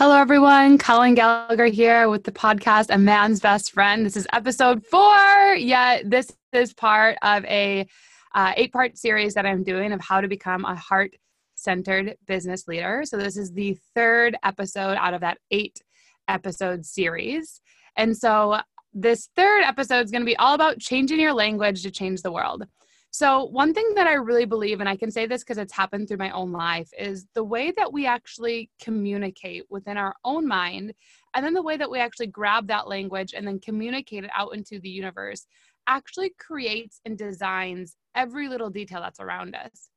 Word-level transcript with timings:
Hello, 0.00 0.16
everyone. 0.16 0.78
Colleen 0.78 1.14
Gallagher 1.14 1.66
here 1.66 2.08
with 2.08 2.24
the 2.24 2.32
podcast 2.32 2.86
A 2.88 2.96
Man's 2.96 3.38
Best 3.38 3.72
Friend. 3.72 4.06
This 4.06 4.16
is 4.16 4.26
episode 4.32 4.82
four. 4.86 5.54
Yeah, 5.56 6.00
this 6.02 6.34
is 6.54 6.72
part 6.72 7.18
of 7.20 7.44
a 7.44 7.86
uh, 8.34 8.54
eight-part 8.56 8.96
series 8.96 9.34
that 9.34 9.44
I'm 9.44 9.62
doing 9.62 9.92
of 9.92 10.00
how 10.00 10.22
to 10.22 10.26
become 10.26 10.64
a 10.64 10.74
heart-centered 10.74 12.16
business 12.26 12.66
leader. 12.66 13.02
So 13.04 13.18
this 13.18 13.36
is 13.36 13.52
the 13.52 13.76
third 13.94 14.38
episode 14.42 14.96
out 14.98 15.12
of 15.12 15.20
that 15.20 15.36
eight-episode 15.50 16.86
series, 16.86 17.60
and 17.94 18.16
so 18.16 18.58
this 18.94 19.28
third 19.36 19.64
episode 19.64 20.06
is 20.06 20.10
going 20.10 20.22
to 20.22 20.26
be 20.26 20.36
all 20.38 20.54
about 20.54 20.78
changing 20.78 21.20
your 21.20 21.34
language 21.34 21.82
to 21.82 21.90
change 21.90 22.22
the 22.22 22.32
world. 22.32 22.64
So, 23.12 23.46
one 23.46 23.74
thing 23.74 23.92
that 23.96 24.06
I 24.06 24.14
really 24.14 24.44
believe, 24.44 24.78
and 24.78 24.88
I 24.88 24.96
can 24.96 25.10
say 25.10 25.26
this 25.26 25.42
because 25.42 25.58
it's 25.58 25.72
happened 25.72 26.06
through 26.06 26.18
my 26.18 26.30
own 26.30 26.52
life, 26.52 26.88
is 26.96 27.26
the 27.34 27.42
way 27.42 27.72
that 27.76 27.92
we 27.92 28.06
actually 28.06 28.70
communicate 28.80 29.64
within 29.68 29.96
our 29.96 30.14
own 30.24 30.46
mind, 30.46 30.94
and 31.34 31.44
then 31.44 31.54
the 31.54 31.62
way 31.62 31.76
that 31.76 31.90
we 31.90 31.98
actually 31.98 32.28
grab 32.28 32.68
that 32.68 32.86
language 32.86 33.34
and 33.34 33.46
then 33.46 33.58
communicate 33.58 34.22
it 34.22 34.30
out 34.32 34.54
into 34.54 34.78
the 34.78 34.88
universe 34.88 35.46
actually 35.88 36.32
creates 36.38 37.00
and 37.04 37.18
designs 37.18 37.96
every 38.14 38.48
little 38.48 38.70
detail 38.70 39.00
that's 39.00 39.18
around 39.18 39.56
us. 39.56 39.90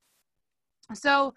So, 0.92 1.34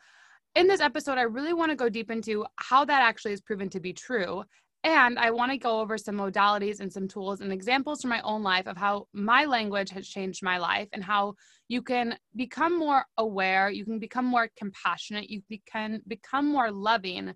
in 0.55 0.67
this 0.67 0.81
episode, 0.81 1.19
I 1.19 1.23
really 1.23 1.53
want 1.53 1.69
to 1.69 1.75
go 1.75 1.89
deep 1.89 2.09
into 2.09 2.43
how 2.55 2.85
that 2.85 3.01
actually 3.03 3.33
is 3.33 3.41
proven 3.41 3.69
to 3.69 3.79
be 3.79 3.93
true 3.93 4.43
and 4.83 5.19
I 5.19 5.31
want 5.31 5.51
to 5.51 5.57
go 5.57 5.79
over 5.79 5.97
some 5.97 6.15
modalities 6.15 6.79
and 6.79 6.91
some 6.91 7.07
tools 7.07 7.41
and 7.41 7.51
examples 7.51 8.01
from 8.01 8.09
my 8.09 8.21
own 8.21 8.43
life 8.43 8.67
of 8.67 8.77
how 8.77 9.07
my 9.13 9.45
language 9.45 9.89
has 9.89 10.07
changed 10.07 10.43
my 10.43 10.57
life 10.57 10.87
and 10.93 11.03
how 11.03 11.33
you 11.67 11.81
can 11.81 12.17
become 12.35 12.77
more 12.77 13.05
aware, 13.17 13.69
you 13.69 13.83
can 13.83 13.99
become 13.99 14.25
more 14.25 14.49
compassionate, 14.57 15.29
you 15.29 15.41
can 15.69 16.01
become 16.07 16.47
more 16.47 16.71
loving 16.71 17.33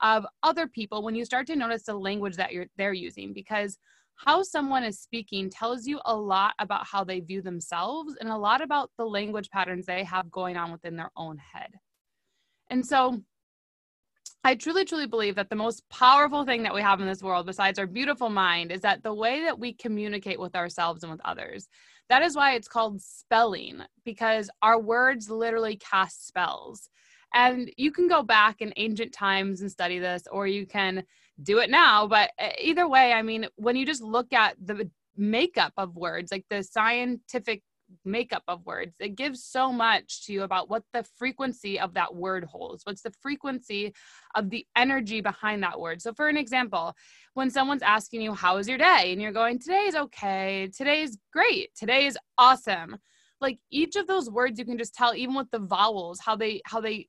of 0.00 0.26
other 0.42 0.66
people 0.66 1.02
when 1.02 1.14
you 1.14 1.24
start 1.24 1.46
to 1.46 1.56
notice 1.56 1.84
the 1.84 1.94
language 1.94 2.36
that 2.36 2.52
you're 2.52 2.66
they're 2.76 2.92
using 2.92 3.32
because 3.32 3.78
how 4.16 4.42
someone 4.42 4.84
is 4.84 5.00
speaking 5.00 5.50
tells 5.50 5.86
you 5.86 6.00
a 6.04 6.14
lot 6.14 6.54
about 6.58 6.86
how 6.86 7.02
they 7.02 7.20
view 7.20 7.42
themselves 7.42 8.14
and 8.20 8.28
a 8.28 8.36
lot 8.36 8.60
about 8.60 8.90
the 8.98 9.04
language 9.04 9.48
patterns 9.50 9.86
they 9.86 10.04
have 10.04 10.30
going 10.30 10.56
on 10.56 10.70
within 10.70 10.96
their 10.96 11.10
own 11.16 11.38
head. 11.38 11.70
And 12.70 12.86
so 12.86 13.20
I 14.44 14.56
truly, 14.56 14.84
truly 14.84 15.06
believe 15.06 15.36
that 15.36 15.50
the 15.50 15.56
most 15.56 15.88
powerful 15.88 16.44
thing 16.44 16.64
that 16.64 16.74
we 16.74 16.82
have 16.82 17.00
in 17.00 17.06
this 17.06 17.22
world, 17.22 17.46
besides 17.46 17.78
our 17.78 17.86
beautiful 17.86 18.28
mind, 18.28 18.72
is 18.72 18.80
that 18.80 19.04
the 19.04 19.14
way 19.14 19.44
that 19.44 19.58
we 19.58 19.72
communicate 19.72 20.40
with 20.40 20.56
ourselves 20.56 21.04
and 21.04 21.12
with 21.12 21.20
others. 21.24 21.68
That 22.08 22.22
is 22.22 22.34
why 22.34 22.54
it's 22.54 22.66
called 22.66 23.00
spelling, 23.00 23.82
because 24.04 24.50
our 24.60 24.80
words 24.80 25.30
literally 25.30 25.76
cast 25.76 26.26
spells. 26.26 26.90
And 27.32 27.70
you 27.76 27.92
can 27.92 28.08
go 28.08 28.24
back 28.24 28.60
in 28.60 28.72
ancient 28.76 29.12
times 29.12 29.60
and 29.60 29.70
study 29.70 30.00
this, 30.00 30.24
or 30.30 30.48
you 30.48 30.66
can 30.66 31.04
do 31.42 31.58
it 31.58 31.70
now. 31.70 32.08
But 32.08 32.32
uh, 32.38 32.48
either 32.60 32.88
way, 32.88 33.12
I 33.12 33.22
mean, 33.22 33.46
when 33.56 33.76
you 33.76 33.86
just 33.86 34.02
look 34.02 34.32
at 34.32 34.56
the 34.62 34.90
makeup 35.16 35.72
of 35.76 35.94
words, 35.94 36.32
like 36.32 36.46
the 36.50 36.64
scientific 36.64 37.62
makeup 38.04 38.42
of 38.48 38.64
words. 38.64 38.94
It 38.98 39.16
gives 39.16 39.44
so 39.44 39.72
much 39.72 40.24
to 40.26 40.32
you 40.32 40.42
about 40.42 40.68
what 40.68 40.82
the 40.92 41.04
frequency 41.16 41.78
of 41.78 41.94
that 41.94 42.14
word 42.14 42.44
holds. 42.44 42.84
What's 42.84 43.02
the 43.02 43.12
frequency 43.20 43.92
of 44.34 44.50
the 44.50 44.66
energy 44.76 45.20
behind 45.20 45.62
that 45.62 45.80
word? 45.80 46.02
So, 46.02 46.12
for 46.12 46.28
an 46.28 46.36
example, 46.36 46.94
when 47.34 47.50
someone's 47.50 47.82
asking 47.82 48.22
you, 48.22 48.34
How 48.34 48.56
was 48.56 48.68
your 48.68 48.78
day? 48.78 49.12
and 49.12 49.20
you're 49.20 49.32
going, 49.32 49.58
Today's 49.58 49.94
okay, 49.94 50.70
today's 50.76 51.18
great, 51.32 51.74
today 51.74 52.06
is 52.06 52.18
awesome. 52.38 52.96
Like 53.40 53.58
each 53.70 53.96
of 53.96 54.06
those 54.06 54.30
words, 54.30 54.58
you 54.58 54.64
can 54.64 54.78
just 54.78 54.94
tell, 54.94 55.14
even 55.14 55.34
with 55.34 55.50
the 55.50 55.58
vowels, 55.58 56.20
how 56.20 56.36
they, 56.36 56.62
how 56.64 56.80
they, 56.80 57.08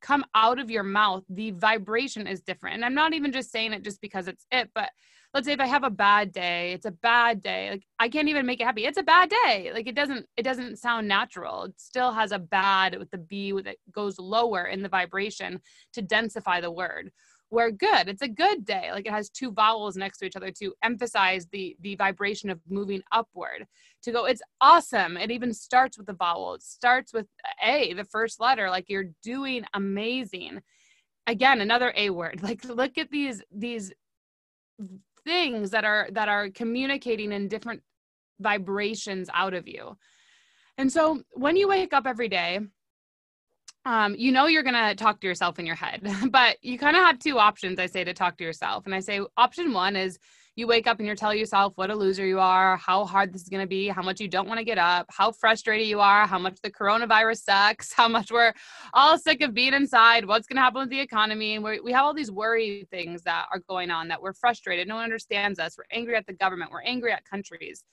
come 0.00 0.24
out 0.34 0.58
of 0.58 0.70
your 0.70 0.82
mouth 0.82 1.24
the 1.30 1.50
vibration 1.52 2.26
is 2.26 2.42
different 2.42 2.74
and 2.74 2.84
i'm 2.84 2.94
not 2.94 3.14
even 3.14 3.32
just 3.32 3.50
saying 3.50 3.72
it 3.72 3.82
just 3.82 4.02
because 4.02 4.28
it's 4.28 4.44
it 4.52 4.68
but 4.74 4.90
let's 5.34 5.46
say 5.46 5.52
if 5.52 5.60
I 5.60 5.66
have 5.66 5.82
a 5.82 5.90
bad 5.90 6.32
day, 6.32 6.72
it's 6.72 6.86
a 6.86 6.92
bad 6.92 7.42
day. 7.42 7.70
Like 7.70 7.82
I 7.98 8.08
can't 8.08 8.28
even 8.28 8.46
make 8.46 8.60
it 8.60 8.64
happy. 8.64 8.86
It's 8.86 8.98
a 8.98 9.02
bad 9.02 9.30
day. 9.44 9.72
Like 9.74 9.88
it 9.88 9.96
doesn't 9.96 10.26
it 10.36 10.44
doesn't 10.44 10.78
sound 10.78 11.08
natural. 11.08 11.64
It 11.64 11.74
still 11.76 12.12
has 12.12 12.30
a 12.30 12.38
bad 12.38 12.96
with 12.98 13.10
the 13.10 13.18
B 13.18 13.52
with 13.52 13.66
it 13.66 13.78
goes 13.90 14.18
lower 14.18 14.64
in 14.66 14.82
the 14.82 14.88
vibration 14.88 15.60
to 15.92 16.02
densify 16.02 16.60
the 16.60 16.70
word. 16.70 17.10
Where 17.48 17.70
good, 17.70 18.08
it's 18.08 18.22
a 18.22 18.28
good 18.28 18.64
day. 18.64 18.90
Like 18.92 19.06
it 19.06 19.12
has 19.12 19.28
two 19.28 19.52
vowels 19.52 19.96
next 19.96 20.18
to 20.18 20.24
each 20.24 20.36
other 20.36 20.52
to 20.52 20.72
emphasize 20.82 21.46
the 21.50 21.76
the 21.80 21.96
vibration 21.96 22.48
of 22.48 22.60
moving 22.68 23.02
upward. 23.10 23.66
To 24.04 24.12
go, 24.12 24.26
it's 24.26 24.42
awesome. 24.60 25.16
It 25.16 25.30
even 25.32 25.52
starts 25.52 25.98
with 25.98 26.06
the 26.06 26.14
vowel. 26.14 26.54
It 26.54 26.62
starts 26.62 27.12
with 27.12 27.26
A, 27.62 27.92
the 27.94 28.04
first 28.04 28.38
letter. 28.38 28.70
Like 28.70 28.86
you're 28.88 29.10
doing 29.22 29.64
amazing 29.74 30.62
again 31.26 31.62
another 31.62 31.90
a 31.96 32.10
word 32.10 32.38
like 32.42 32.62
look 32.66 32.98
at 32.98 33.10
these 33.10 33.42
these 33.50 33.90
things 35.24 35.70
that 35.70 35.84
are 35.84 36.08
that 36.12 36.28
are 36.28 36.50
communicating 36.50 37.32
in 37.32 37.48
different 37.48 37.82
vibrations 38.40 39.28
out 39.32 39.54
of 39.54 39.68
you. 39.68 39.96
And 40.76 40.90
so 40.90 41.22
when 41.32 41.56
you 41.56 41.68
wake 41.68 41.92
up 41.92 42.06
every 42.06 42.28
day 42.28 42.60
um, 43.86 44.14
you 44.16 44.32
know 44.32 44.46
you're 44.46 44.62
going 44.62 44.74
to 44.74 44.94
talk 44.94 45.20
to 45.20 45.26
yourself 45.26 45.58
in 45.58 45.66
your 45.66 45.76
head 45.76 46.02
but 46.30 46.56
you 46.62 46.78
kind 46.78 46.96
of 46.96 47.02
have 47.02 47.18
two 47.18 47.38
options 47.38 47.78
i 47.78 47.86
say 47.86 48.02
to 48.04 48.14
talk 48.14 48.36
to 48.38 48.44
yourself. 48.44 48.86
And 48.86 48.94
i 48.94 49.00
say 49.00 49.20
option 49.36 49.72
one 49.72 49.96
is 49.96 50.18
you 50.56 50.66
wake 50.66 50.86
up 50.86 50.98
and 50.98 51.06
you're 51.06 51.16
telling 51.16 51.38
yourself 51.38 51.72
what 51.76 51.90
a 51.90 51.94
loser 51.94 52.24
you 52.24 52.38
are, 52.38 52.76
how 52.76 53.04
hard 53.04 53.32
this 53.32 53.42
is 53.42 53.48
going 53.48 53.62
to 53.62 53.68
be, 53.68 53.88
how 53.88 54.02
much 54.02 54.20
you 54.20 54.28
don't 54.28 54.46
want 54.46 54.58
to 54.58 54.64
get 54.64 54.78
up, 54.78 55.06
how 55.10 55.32
frustrated 55.32 55.86
you 55.86 56.00
are, 56.00 56.26
how 56.26 56.38
much 56.38 56.58
the 56.62 56.70
coronavirus 56.70 57.42
sucks, 57.42 57.92
how 57.96 58.08
much 58.08 58.30
we're 58.30 58.52
all 58.92 59.18
sick 59.18 59.40
of 59.40 59.52
being 59.52 59.74
inside, 59.74 60.24
what's 60.24 60.46
going 60.46 60.56
to 60.56 60.62
happen 60.62 60.80
with 60.80 60.90
the 60.90 61.00
economy. 61.00 61.54
And 61.54 61.64
we 61.64 61.80
we 61.80 61.92
have 61.92 62.04
all 62.04 62.14
these 62.14 62.30
worry 62.30 62.86
things 62.90 63.22
that 63.22 63.46
are 63.52 63.60
going 63.68 63.90
on 63.90 64.08
that 64.08 64.22
we're 64.22 64.32
frustrated. 64.32 64.86
No 64.86 64.96
one 64.96 65.04
understands 65.04 65.58
us. 65.58 65.76
We're 65.76 65.84
angry 65.90 66.16
at 66.16 66.26
the 66.26 66.32
government. 66.32 66.70
We're 66.70 66.82
angry 66.82 67.12
at 67.12 67.24
countries, 67.24 67.84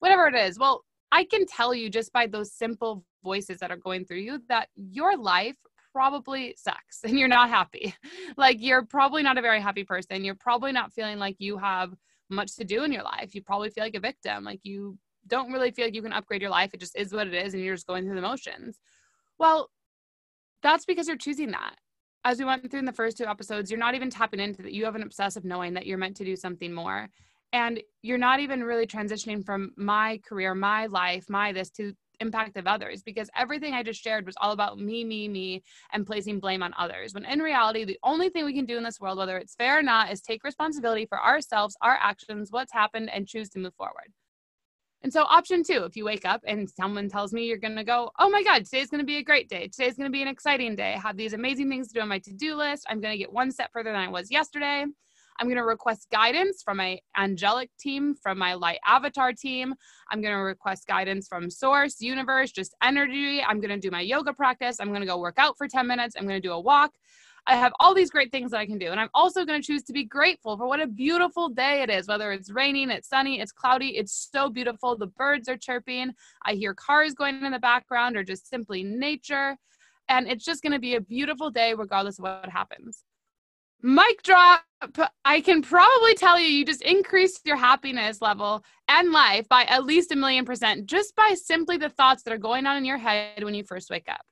whatever 0.00 0.26
it 0.26 0.34
is. 0.34 0.58
Well, 0.58 0.84
I 1.12 1.24
can 1.24 1.46
tell 1.46 1.74
you 1.74 1.88
just 1.88 2.12
by 2.12 2.26
those 2.26 2.52
simple 2.52 3.04
voices 3.22 3.58
that 3.60 3.70
are 3.70 3.76
going 3.76 4.04
through 4.04 4.18
you 4.18 4.42
that 4.48 4.68
your 4.76 5.16
life 5.16 5.56
probably 5.92 6.54
sucks 6.56 7.00
and 7.04 7.18
you're 7.18 7.28
not 7.28 7.48
happy. 7.48 7.94
Like 8.36 8.58
you're 8.60 8.84
probably 8.84 9.22
not 9.22 9.36
a 9.38 9.42
very 9.42 9.60
happy 9.60 9.82
person. 9.84 10.24
You're 10.24 10.36
probably 10.36 10.70
not 10.70 10.92
feeling 10.92 11.18
like 11.18 11.36
you 11.38 11.58
have 11.58 11.92
much 12.30 12.56
to 12.56 12.64
do 12.64 12.84
in 12.84 12.92
your 12.92 13.02
life. 13.02 13.34
You 13.34 13.42
probably 13.42 13.70
feel 13.70 13.84
like 13.84 13.94
a 13.94 14.00
victim. 14.00 14.44
Like 14.44 14.60
you 14.62 14.98
don't 15.26 15.52
really 15.52 15.70
feel 15.70 15.86
like 15.86 15.94
you 15.94 16.02
can 16.02 16.12
upgrade 16.12 16.42
your 16.42 16.50
life. 16.50 16.70
It 16.74 16.80
just 16.80 16.96
is 16.96 17.12
what 17.12 17.26
it 17.26 17.34
is 17.34 17.54
and 17.54 17.62
you're 17.62 17.74
just 17.74 17.86
going 17.86 18.04
through 18.04 18.16
the 18.16 18.22
motions. 18.22 18.78
Well, 19.38 19.70
that's 20.62 20.84
because 20.84 21.06
you're 21.06 21.16
choosing 21.16 21.50
that. 21.52 21.76
As 22.24 22.38
we 22.38 22.44
went 22.44 22.68
through 22.70 22.80
in 22.80 22.84
the 22.84 22.92
first 22.92 23.16
two 23.16 23.26
episodes, 23.26 23.70
you're 23.70 23.78
not 23.78 23.94
even 23.94 24.10
tapping 24.10 24.40
into 24.40 24.62
that. 24.62 24.72
You 24.72 24.84
have 24.84 24.96
an 24.96 25.02
obsessive 25.02 25.44
knowing 25.44 25.74
that 25.74 25.86
you're 25.86 25.98
meant 25.98 26.16
to 26.16 26.24
do 26.24 26.36
something 26.36 26.72
more. 26.72 27.08
And 27.52 27.80
you're 28.02 28.18
not 28.18 28.40
even 28.40 28.62
really 28.62 28.86
transitioning 28.86 29.44
from 29.44 29.72
my 29.76 30.20
career, 30.28 30.54
my 30.54 30.86
life, 30.86 31.30
my 31.30 31.52
this 31.52 31.70
to 31.70 31.94
impact 32.20 32.56
of 32.56 32.66
others 32.66 33.02
because 33.02 33.30
everything 33.36 33.74
I 33.74 33.82
just 33.82 34.02
shared 34.02 34.26
was 34.26 34.36
all 34.40 34.52
about 34.52 34.78
me, 34.78 35.04
me, 35.04 35.28
me, 35.28 35.62
and 35.92 36.06
placing 36.06 36.40
blame 36.40 36.62
on 36.62 36.74
others. 36.78 37.14
When 37.14 37.24
in 37.24 37.40
reality, 37.40 37.84
the 37.84 37.98
only 38.02 38.28
thing 38.28 38.44
we 38.44 38.54
can 38.54 38.66
do 38.66 38.76
in 38.76 38.82
this 38.82 39.00
world, 39.00 39.18
whether 39.18 39.38
it's 39.38 39.54
fair 39.54 39.78
or 39.78 39.82
not, 39.82 40.12
is 40.12 40.20
take 40.20 40.44
responsibility 40.44 41.06
for 41.06 41.22
ourselves, 41.22 41.76
our 41.82 41.98
actions, 42.00 42.50
what's 42.50 42.72
happened, 42.72 43.10
and 43.12 43.26
choose 43.26 43.48
to 43.50 43.58
move 43.58 43.74
forward. 43.74 44.12
And 45.02 45.12
so, 45.12 45.22
option 45.22 45.62
two, 45.62 45.84
if 45.84 45.96
you 45.96 46.04
wake 46.04 46.24
up 46.24 46.42
and 46.46 46.68
someone 46.68 47.08
tells 47.08 47.32
me 47.32 47.46
you're 47.46 47.56
going 47.56 47.76
to 47.76 47.84
go, 47.84 48.10
oh 48.18 48.28
my 48.28 48.42
God, 48.42 48.64
today's 48.64 48.90
going 48.90 49.00
to 49.00 49.06
be 49.06 49.18
a 49.18 49.22
great 49.22 49.48
day. 49.48 49.68
Today's 49.68 49.96
going 49.96 50.08
to 50.08 50.12
be 50.12 50.22
an 50.22 50.28
exciting 50.28 50.74
day. 50.74 50.94
I 50.94 50.98
have 50.98 51.16
these 51.16 51.34
amazing 51.34 51.68
things 51.68 51.88
to 51.88 51.94
do 51.94 52.00
on 52.00 52.08
my 52.08 52.18
to 52.18 52.32
do 52.32 52.56
list. 52.56 52.84
I'm 52.88 53.00
going 53.00 53.12
to 53.12 53.18
get 53.18 53.32
one 53.32 53.52
step 53.52 53.70
further 53.72 53.92
than 53.92 54.00
I 54.00 54.08
was 54.08 54.30
yesterday. 54.30 54.86
I'm 55.38 55.46
going 55.46 55.56
to 55.56 55.64
request 55.64 56.08
guidance 56.10 56.62
from 56.62 56.78
my 56.78 56.98
angelic 57.16 57.70
team, 57.78 58.14
from 58.14 58.38
my 58.38 58.54
light 58.54 58.78
avatar 58.84 59.32
team. 59.32 59.74
I'm 60.10 60.20
going 60.20 60.34
to 60.34 60.40
request 60.40 60.86
guidance 60.86 61.28
from 61.28 61.50
source, 61.50 62.00
universe, 62.00 62.50
just 62.50 62.74
energy. 62.82 63.42
I'm 63.42 63.60
going 63.60 63.70
to 63.70 63.78
do 63.78 63.90
my 63.90 64.00
yoga 64.00 64.32
practice. 64.32 64.78
I'm 64.80 64.88
going 64.88 65.00
to 65.00 65.06
go 65.06 65.18
work 65.18 65.38
out 65.38 65.56
for 65.56 65.68
10 65.68 65.86
minutes. 65.86 66.16
I'm 66.18 66.26
going 66.26 66.40
to 66.40 66.46
do 66.46 66.52
a 66.52 66.60
walk. 66.60 66.92
I 67.46 67.56
have 67.56 67.72
all 67.80 67.94
these 67.94 68.10
great 68.10 68.30
things 68.30 68.50
that 68.50 68.58
I 68.58 68.66
can 68.66 68.78
do. 68.78 68.90
And 68.90 69.00
I'm 69.00 69.08
also 69.14 69.44
going 69.44 69.62
to 69.62 69.66
choose 69.66 69.82
to 69.84 69.92
be 69.92 70.04
grateful 70.04 70.58
for 70.58 70.66
what 70.66 70.80
a 70.80 70.86
beautiful 70.86 71.48
day 71.48 71.82
it 71.82 71.88
is, 71.88 72.06
whether 72.06 72.30
it's 72.30 72.50
raining, 72.50 72.90
it's 72.90 73.08
sunny, 73.08 73.40
it's 73.40 73.52
cloudy. 73.52 73.96
It's 73.96 74.28
so 74.30 74.50
beautiful. 74.50 74.98
The 74.98 75.06
birds 75.06 75.48
are 75.48 75.56
chirping. 75.56 76.12
I 76.44 76.54
hear 76.54 76.74
cars 76.74 77.14
going 77.14 77.42
in 77.42 77.52
the 77.52 77.58
background 77.58 78.16
or 78.16 78.24
just 78.24 78.50
simply 78.50 78.82
nature. 78.82 79.56
And 80.10 80.28
it's 80.28 80.44
just 80.44 80.62
going 80.62 80.72
to 80.72 80.78
be 80.78 80.96
a 80.96 81.00
beautiful 81.00 81.50
day, 81.50 81.74
regardless 81.74 82.18
of 82.18 82.24
what 82.24 82.48
happens 82.50 83.04
mic 83.82 84.22
drop. 84.22 84.62
I 85.24 85.40
can 85.40 85.62
probably 85.62 86.14
tell 86.14 86.38
you 86.38 86.46
you 86.46 86.64
just 86.64 86.82
increase 86.82 87.40
your 87.44 87.56
happiness 87.56 88.22
level 88.22 88.64
and 88.86 89.10
life 89.10 89.48
by 89.48 89.64
at 89.64 89.84
least 89.84 90.12
a 90.12 90.16
million 90.16 90.44
percent 90.44 90.86
just 90.86 91.16
by 91.16 91.34
simply 91.34 91.76
the 91.78 91.88
thoughts 91.88 92.22
that 92.22 92.32
are 92.32 92.38
going 92.38 92.64
on 92.64 92.76
in 92.76 92.84
your 92.84 92.98
head 92.98 93.42
when 93.42 93.54
you 93.54 93.64
first 93.64 93.90
wake 93.90 94.08
up. 94.08 94.24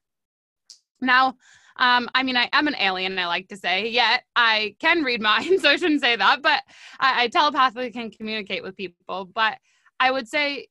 Now 1.01 1.35
um, 1.79 2.09
i 2.15 2.23
mean 2.23 2.37
i 2.37 2.49
am 2.53 2.67
an 2.67 2.77
alien 2.79 3.19
i 3.19 3.27
like 3.27 3.49
to 3.49 3.57
say 3.57 3.89
yet 3.89 4.23
i 4.35 4.75
can 4.81 5.03
read 5.03 5.21
minds 5.21 5.63
so 5.63 5.71
i 5.71 5.77
shouldn't 5.77 6.01
say 6.01 6.17
that 6.17 6.43
but 6.43 6.63
I, 6.99 7.25
I 7.25 7.29
telepathically 7.29 7.91
can 7.91 8.11
communicate 8.11 8.63
with 8.63 8.77
people. 8.77 9.27
But 9.27 9.59
i 10.01 10.11
would 10.11 10.29
say 10.29 10.69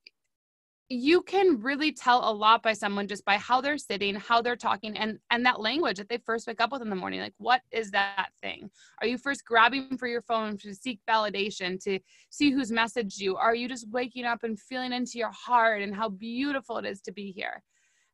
you 0.90 1.24
can 1.24 1.60
really 1.62 1.92
tell 1.92 2.30
a 2.30 2.32
lot 2.32 2.62
by 2.62 2.74
someone 2.74 3.08
just 3.08 3.26
by 3.26 3.38
how 3.38 3.60
they're 3.60 3.78
sitting 3.78 4.14
how 4.14 4.40
they're 4.40 4.56
talking 4.56 4.96
and 4.98 5.18
and 5.32 5.44
that 5.44 5.60
language 5.60 5.98
that 5.98 6.08
they 6.10 6.20
first 6.20 6.46
wake 6.46 6.62
up 6.62 6.72
with 6.72 6.82
in 6.82 6.92
the 6.92 6.96
morning 6.96 7.22
like 7.22 7.34
what 7.38 7.62
is 7.72 7.90
that 7.92 8.28
thing? 8.42 8.70
Are 9.02 9.08
you 9.08 9.18
first 9.18 9.46
grabbing 9.46 9.98
for 9.98 10.08
your 10.08 10.22
phone 10.22 10.58
to 10.60 10.76
seek 10.76 11.00
validation 11.10 11.82
to 11.84 12.00
see 12.30 12.52
who's 12.52 12.72
messaged 12.72 13.20
you? 13.20 13.36
Are 13.36 13.56
you 13.56 13.68
just 13.68 13.90
waking 13.90 14.26
up 14.26 14.44
and 14.44 14.60
feeling 14.60 14.94
into 14.94 15.18
your 15.18 15.32
heart 15.32 15.82
and 15.82 15.96
how 15.96 16.10
beautiful 16.10 16.78
it 16.78 16.86
is 16.86 17.02
to 17.02 17.12
be 17.12 17.32
here? 17.32 17.64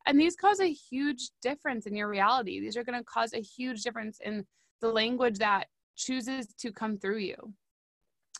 And 0.06 0.18
these 0.18 0.34
cause 0.34 0.60
a 0.60 0.72
huge 0.72 1.30
difference 1.42 1.86
in 1.86 1.94
your 1.94 2.08
reality. 2.08 2.58
These 2.58 2.76
are 2.76 2.84
going 2.84 2.98
to 2.98 3.04
cause 3.04 3.34
a 3.34 3.40
huge 3.40 3.82
difference 3.82 4.18
in 4.24 4.44
the 4.80 4.88
language 4.88 5.38
that 5.38 5.66
chooses 5.94 6.48
to 6.58 6.72
come 6.72 6.96
through 6.96 7.18
you. 7.18 7.36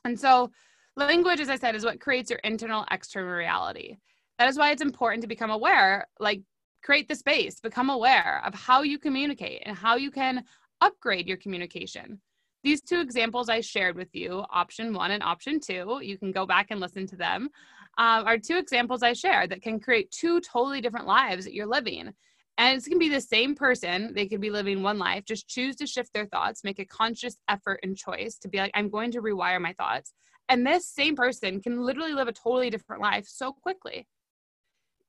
And 0.05 0.19
so 0.19 0.50
language 0.96 1.40
as 1.40 1.49
i 1.49 1.56
said 1.56 1.75
is 1.75 1.87
what 1.87 1.99
creates 2.00 2.29
your 2.29 2.38
internal 2.40 2.84
external 2.90 3.31
reality 3.31 3.96
that 4.43 4.49
is 4.49 4.59
why 4.59 4.73
it's 4.73 4.83
important 4.83 5.23
to 5.23 5.29
become 5.29 5.53
aware, 5.53 6.09
like 6.19 6.43
create 6.83 7.06
the 7.06 7.15
space, 7.15 7.61
become 7.61 7.91
aware 7.91 8.43
of 8.44 8.53
how 8.53 8.83
you 8.83 8.99
communicate 8.99 9.62
and 9.65 9.77
how 9.77 9.94
you 9.94 10.11
can 10.11 10.43
upgrade 10.81 11.29
your 11.29 11.37
communication. 11.37 12.21
These 12.65 12.83
two 12.83 12.99
examples 12.99 13.49
I 13.49 13.61
shared 13.61 13.97
with 13.97 14.09
you, 14.12 14.44
option 14.50 14.94
one 14.94 15.12
and 15.12 15.23
option 15.23 15.61
two, 15.61 16.00
you 16.03 16.19
can 16.19 16.33
go 16.33 16.44
back 16.44 16.73
and 16.73 16.81
listen 16.81 17.06
to 17.06 17.17
them, 17.17 17.50
um, 17.99 18.27
are 18.27 18.37
two 18.37 18.59
examples 18.59 19.05
I 19.05 19.12
shared 19.12 19.50
that 19.50 19.62
can 19.62 19.79
create 19.79 20.11
two 20.11 20.41
totally 20.41 20.81
different 20.81 21.06
lives 21.06 21.44
that 21.44 21.55
you're 21.55 21.65
living. 21.69 22.12
And 22.59 22.77
it's 22.77 22.89
going 22.89 22.99
to 22.99 23.09
be 23.09 23.15
the 23.15 23.21
same 23.21 23.55
person. 23.55 24.12
They 24.12 24.27
could 24.27 24.41
be 24.41 24.50
living 24.50 24.83
one 24.83 24.99
life, 24.99 25.25
just 25.25 25.47
choose 25.47 25.77
to 25.77 25.87
shift 25.87 26.12
their 26.12 26.27
thoughts, 26.27 26.65
make 26.65 26.81
a 26.81 26.85
conscious 26.85 27.37
effort 27.49 27.79
and 27.85 27.97
choice 27.97 28.39
to 28.39 28.49
be 28.49 28.59
like, 28.59 28.73
I'm 28.75 28.91
going 28.91 29.12
to 29.12 29.23
rewire 29.23 29.61
my 29.61 29.75
thoughts. 29.75 30.12
And 30.49 30.67
this 30.67 30.89
same 30.89 31.15
person 31.15 31.61
can 31.61 31.81
literally 31.81 32.12
live 32.12 32.27
a 32.27 32.33
totally 32.33 32.71
different 32.71 33.03
life 33.03 33.27
so 33.29 33.53
quickly. 33.53 34.09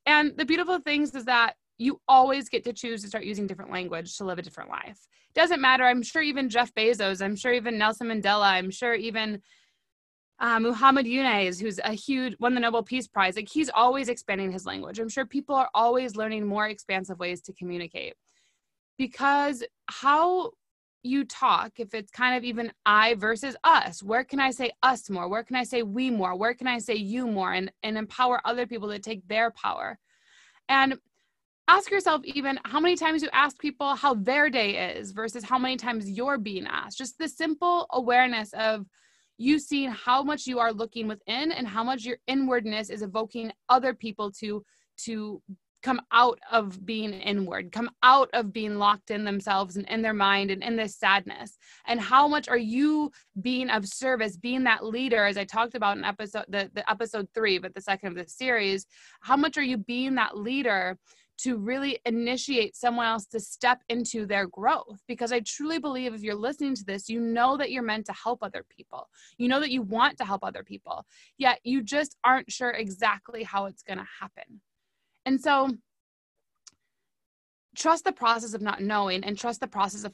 And 0.05 0.35
the 0.38 0.45
beautiful 0.45 0.79
things 0.79 1.13
is 1.15 1.25
that 1.25 1.55
you 1.77 2.00
always 2.07 2.50
get 2.50 2.63
to 2.65 2.73
choose 2.73 3.01
to 3.01 3.07
start 3.07 3.23
using 3.23 3.47
different 3.47 3.71
language 3.71 4.17
to 4.17 4.25
live 4.25 4.39
a 4.39 4.41
different 4.41 4.69
life. 4.69 5.00
Doesn't 5.33 5.61
matter. 5.61 5.83
I'm 5.83 6.03
sure 6.03 6.21
even 6.21 6.50
Jeff 6.50 6.73
Bezos, 6.73 7.23
I'm 7.23 7.35
sure 7.35 7.53
even 7.53 7.77
Nelson 7.77 8.07
Mandela, 8.07 8.45
I'm 8.45 8.69
sure 8.69 8.94
even 8.94 9.41
uh, 10.39 10.59
Muhammad 10.59 11.07
Yunus, 11.07 11.59
who's 11.59 11.79
a 11.83 11.94
huge 11.94 12.35
won 12.39 12.53
the 12.53 12.59
Nobel 12.59 12.83
Peace 12.83 13.07
Prize, 13.07 13.35
like 13.35 13.50
he's 13.50 13.69
always 13.69 14.09
expanding 14.09 14.51
his 14.51 14.65
language. 14.65 15.00
I'm 15.00 15.09
sure 15.09 15.25
people 15.25 15.55
are 15.55 15.69
always 15.73 16.15
learning 16.15 16.45
more 16.45 16.67
expansive 16.67 17.17
ways 17.17 17.41
to 17.44 17.53
communicate 17.53 18.15
because 18.97 19.63
how 19.88 20.51
you 21.03 21.25
talk, 21.25 21.79
if 21.79 21.94
it's 21.94 22.11
kind 22.11 22.38
of 22.38 22.44
even 22.44 22.71
I 22.85 23.15
versus 23.15 23.55
us, 23.63 24.01
where 24.01 24.23
can 24.23 24.39
I 24.39 24.51
say 24.51 24.71
us 24.81 25.09
more? 25.09 25.27
Where 25.27 25.44
can 25.44 25.55
I 25.55 25.63
say 25.63 25.83
we 25.83 26.09
more? 26.09 26.35
Where 26.35 26.53
can 26.53 26.67
I 26.67 26.79
say 26.79 26.95
you 26.95 27.27
more 27.27 27.53
and, 27.53 27.71
and 27.83 27.97
empower 27.97 28.41
other 28.45 28.65
people 28.65 28.89
to 28.89 29.00
take 29.00 29.27
their 29.27 29.51
power? 29.51 30.00
And 30.69 30.95
ask 31.67 31.91
yourself 31.91 32.21
even 32.23 32.59
how 32.65 32.79
many 32.79 32.95
times 32.95 33.21
you 33.21 33.29
ask 33.33 33.59
people 33.59 33.95
how 33.95 34.13
their 34.13 34.50
day 34.50 34.95
is 34.95 35.11
versus 35.11 35.44
how 35.44 35.59
many 35.59 35.77
times 35.77 36.09
you're 36.09 36.38
being 36.38 36.65
asked. 36.67 36.97
Just 36.97 37.17
the 37.17 37.27
simple 37.27 37.85
awareness 37.91 38.53
of 38.53 38.85
you 39.38 39.59
seeing 39.59 39.89
how 39.89 40.23
much 40.23 40.47
you 40.47 40.59
are 40.59 40.71
looking 40.71 41.07
within 41.07 41.51
and 41.51 41.67
how 41.67 41.83
much 41.83 42.06
your 42.06 42.17
inwardness 42.27 42.89
is 42.89 43.01
evoking 43.01 43.51
other 43.69 43.94
people 43.94 44.31
to 44.31 44.63
to 44.95 45.41
come 45.83 46.01
out 46.12 46.39
of 46.51 46.85
being 46.85 47.13
inward, 47.13 47.71
come 47.71 47.91
out 48.01 48.30
of 48.33 48.53
being 48.53 48.77
locked 48.77 49.12
in 49.12 49.25
themselves 49.25 49.75
and 49.75 49.88
in 49.89 50.01
their 50.01 50.13
mind 50.13 50.50
and 50.50 50.63
in 50.63 50.77
this 50.77 50.95
sadness. 50.95 51.57
And 51.85 52.00
how 52.00 52.27
much 52.27 52.47
are 52.47 52.57
you 52.57 53.12
being 53.41 53.69
of 53.69 53.85
service, 53.85 54.38
being 54.38 54.63
that 54.63 54.85
leader, 54.85 55.25
as 55.25 55.38
I 55.38 55.44
talked 55.44 55.75
about 55.75 55.97
in 55.97 56.06
episode 56.06 56.45
the, 56.47 56.71
the 56.74 56.89
episode 56.89 57.27
three, 57.35 57.57
but 57.59 57.75
the 57.75 57.81
second 57.81 58.09
of 58.09 58.15
the 58.15 58.30
series, 58.30 58.88
how 59.21 59.35
much 59.35 59.57
are 59.57 59.63
you 59.63 59.77
being 59.77 60.15
that 60.15 60.38
leader? 60.38 60.97
to 61.35 61.57
really 61.57 62.00
initiate 62.06 62.75
someone 62.75 63.07
else 63.07 63.25
to 63.25 63.39
step 63.39 63.81
into 63.89 64.25
their 64.25 64.47
growth. 64.47 65.01
Because 65.07 65.31
I 65.31 65.39
truly 65.39 65.80
believe 65.80 66.13
if 66.13 66.21
you're 66.21 66.35
listening 66.35 66.75
to 66.75 66.85
this, 66.85 67.09
you 67.09 67.19
know 67.19 67.57
that 67.57 67.71
you're 67.71 67.83
meant 67.83 68.06
to 68.06 68.13
help 68.13 68.44
other 68.44 68.63
people. 68.69 69.09
You 69.38 69.47
know 69.47 69.59
that 69.59 69.71
you 69.71 69.81
want 69.81 70.18
to 70.19 70.25
help 70.25 70.44
other 70.44 70.63
people, 70.63 71.06
yet 71.38 71.59
you 71.63 71.81
just 71.81 72.15
aren't 72.24 72.51
sure 72.51 72.69
exactly 72.69 73.44
how 73.44 73.65
it's 73.65 73.81
going 73.83 73.97
to 73.97 74.06
happen. 74.21 74.62
And 75.25 75.39
so 75.39 75.69
trust 77.75 78.03
the 78.03 78.11
process 78.11 78.53
of 78.53 78.61
not 78.61 78.81
knowing 78.81 79.23
and 79.23 79.37
trust 79.37 79.59
the 79.59 79.67
process 79.67 80.03
of 80.03 80.13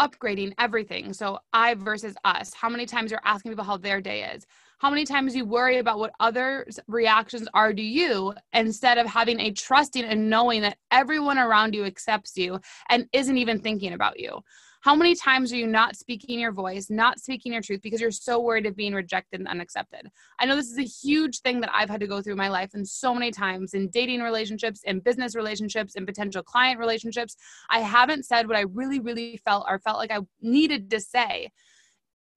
upgrading 0.00 0.52
everything. 0.58 1.12
So 1.12 1.38
I 1.52 1.74
versus 1.74 2.14
us. 2.24 2.52
How 2.52 2.68
many 2.68 2.86
times 2.86 3.10
you're 3.10 3.20
asking 3.24 3.52
people 3.52 3.64
how 3.64 3.76
their 3.76 4.00
day 4.00 4.24
is? 4.34 4.46
How 4.78 4.90
many 4.90 5.06
times 5.06 5.34
you 5.34 5.46
worry 5.46 5.78
about 5.78 5.98
what 5.98 6.12
others' 6.20 6.78
reactions 6.86 7.48
are 7.54 7.72
to 7.72 7.82
you 7.82 8.34
instead 8.52 8.98
of 8.98 9.06
having 9.06 9.40
a 9.40 9.52
trusting 9.52 10.04
and 10.04 10.28
knowing 10.28 10.60
that 10.62 10.76
everyone 10.90 11.38
around 11.38 11.74
you 11.74 11.84
accepts 11.84 12.36
you 12.36 12.60
and 12.90 13.06
isn't 13.12 13.38
even 13.38 13.58
thinking 13.58 13.94
about 13.94 14.20
you? 14.20 14.40
How 14.86 14.94
many 14.94 15.16
times 15.16 15.52
are 15.52 15.56
you 15.56 15.66
not 15.66 15.96
speaking 15.96 16.38
your 16.38 16.52
voice, 16.52 16.90
not 16.90 17.18
speaking 17.18 17.52
your 17.52 17.60
truth 17.60 17.82
because 17.82 18.00
you're 18.00 18.12
so 18.12 18.38
worried 18.38 18.66
of 18.66 18.76
being 18.76 18.94
rejected 18.94 19.40
and 19.40 19.48
unaccepted? 19.48 20.08
I 20.38 20.46
know 20.46 20.54
this 20.54 20.70
is 20.70 20.78
a 20.78 20.84
huge 20.84 21.40
thing 21.40 21.60
that 21.62 21.72
I've 21.74 21.90
had 21.90 21.98
to 22.02 22.06
go 22.06 22.22
through 22.22 22.36
my 22.36 22.46
life 22.46 22.70
and 22.72 22.86
so 22.86 23.12
many 23.12 23.32
times 23.32 23.74
in 23.74 23.88
dating 23.88 24.20
relationships, 24.20 24.82
in 24.84 25.00
business 25.00 25.34
relationships, 25.34 25.96
in 25.96 26.06
potential 26.06 26.40
client 26.40 26.78
relationships. 26.78 27.34
I 27.68 27.80
haven't 27.80 28.26
said 28.26 28.46
what 28.46 28.56
I 28.56 28.60
really, 28.60 29.00
really 29.00 29.38
felt 29.38 29.66
or 29.68 29.80
felt 29.80 29.98
like 29.98 30.12
I 30.12 30.20
needed 30.40 30.88
to 30.90 31.00
say 31.00 31.50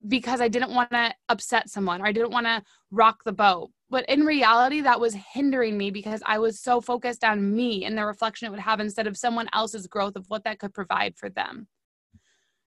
because 0.07 0.42
I 0.42 0.48
didn't 0.48 0.74
want 0.74 0.90
to 0.90 1.13
upset 1.30 1.69
someone 1.69 2.02
or 2.02 2.07
I 2.07 2.13
didn't 2.13 2.31
want 2.31 2.48
to 2.48 2.63
rock 2.90 3.24
the 3.25 3.31
boat. 3.31 3.69
But 3.92 4.10
in 4.10 4.22
reality, 4.22 4.81
that 4.81 5.00
was 5.00 5.13
hindering 5.13 5.78
me 5.78 5.92
because 5.92 6.24
I 6.25 6.40
was 6.40 6.60
so 6.60 6.81
focused 6.81 7.24
on 7.24 7.56
me 7.56 7.86
and 7.86 7.95
the 7.95 8.07
reflection 8.07 8.48
it 8.48 8.50
would 8.50 8.60
have 8.60 8.80
instead 8.80 9.06
of 9.06 9.18
someone 9.18 9.50
else's 9.54 9.86
growth 9.86 10.16
of 10.16 10.25
what 10.30 10.45
that 10.45 10.57
could 10.57 10.74
provide 10.74 11.16
for 11.16 11.30
them. 11.30 11.68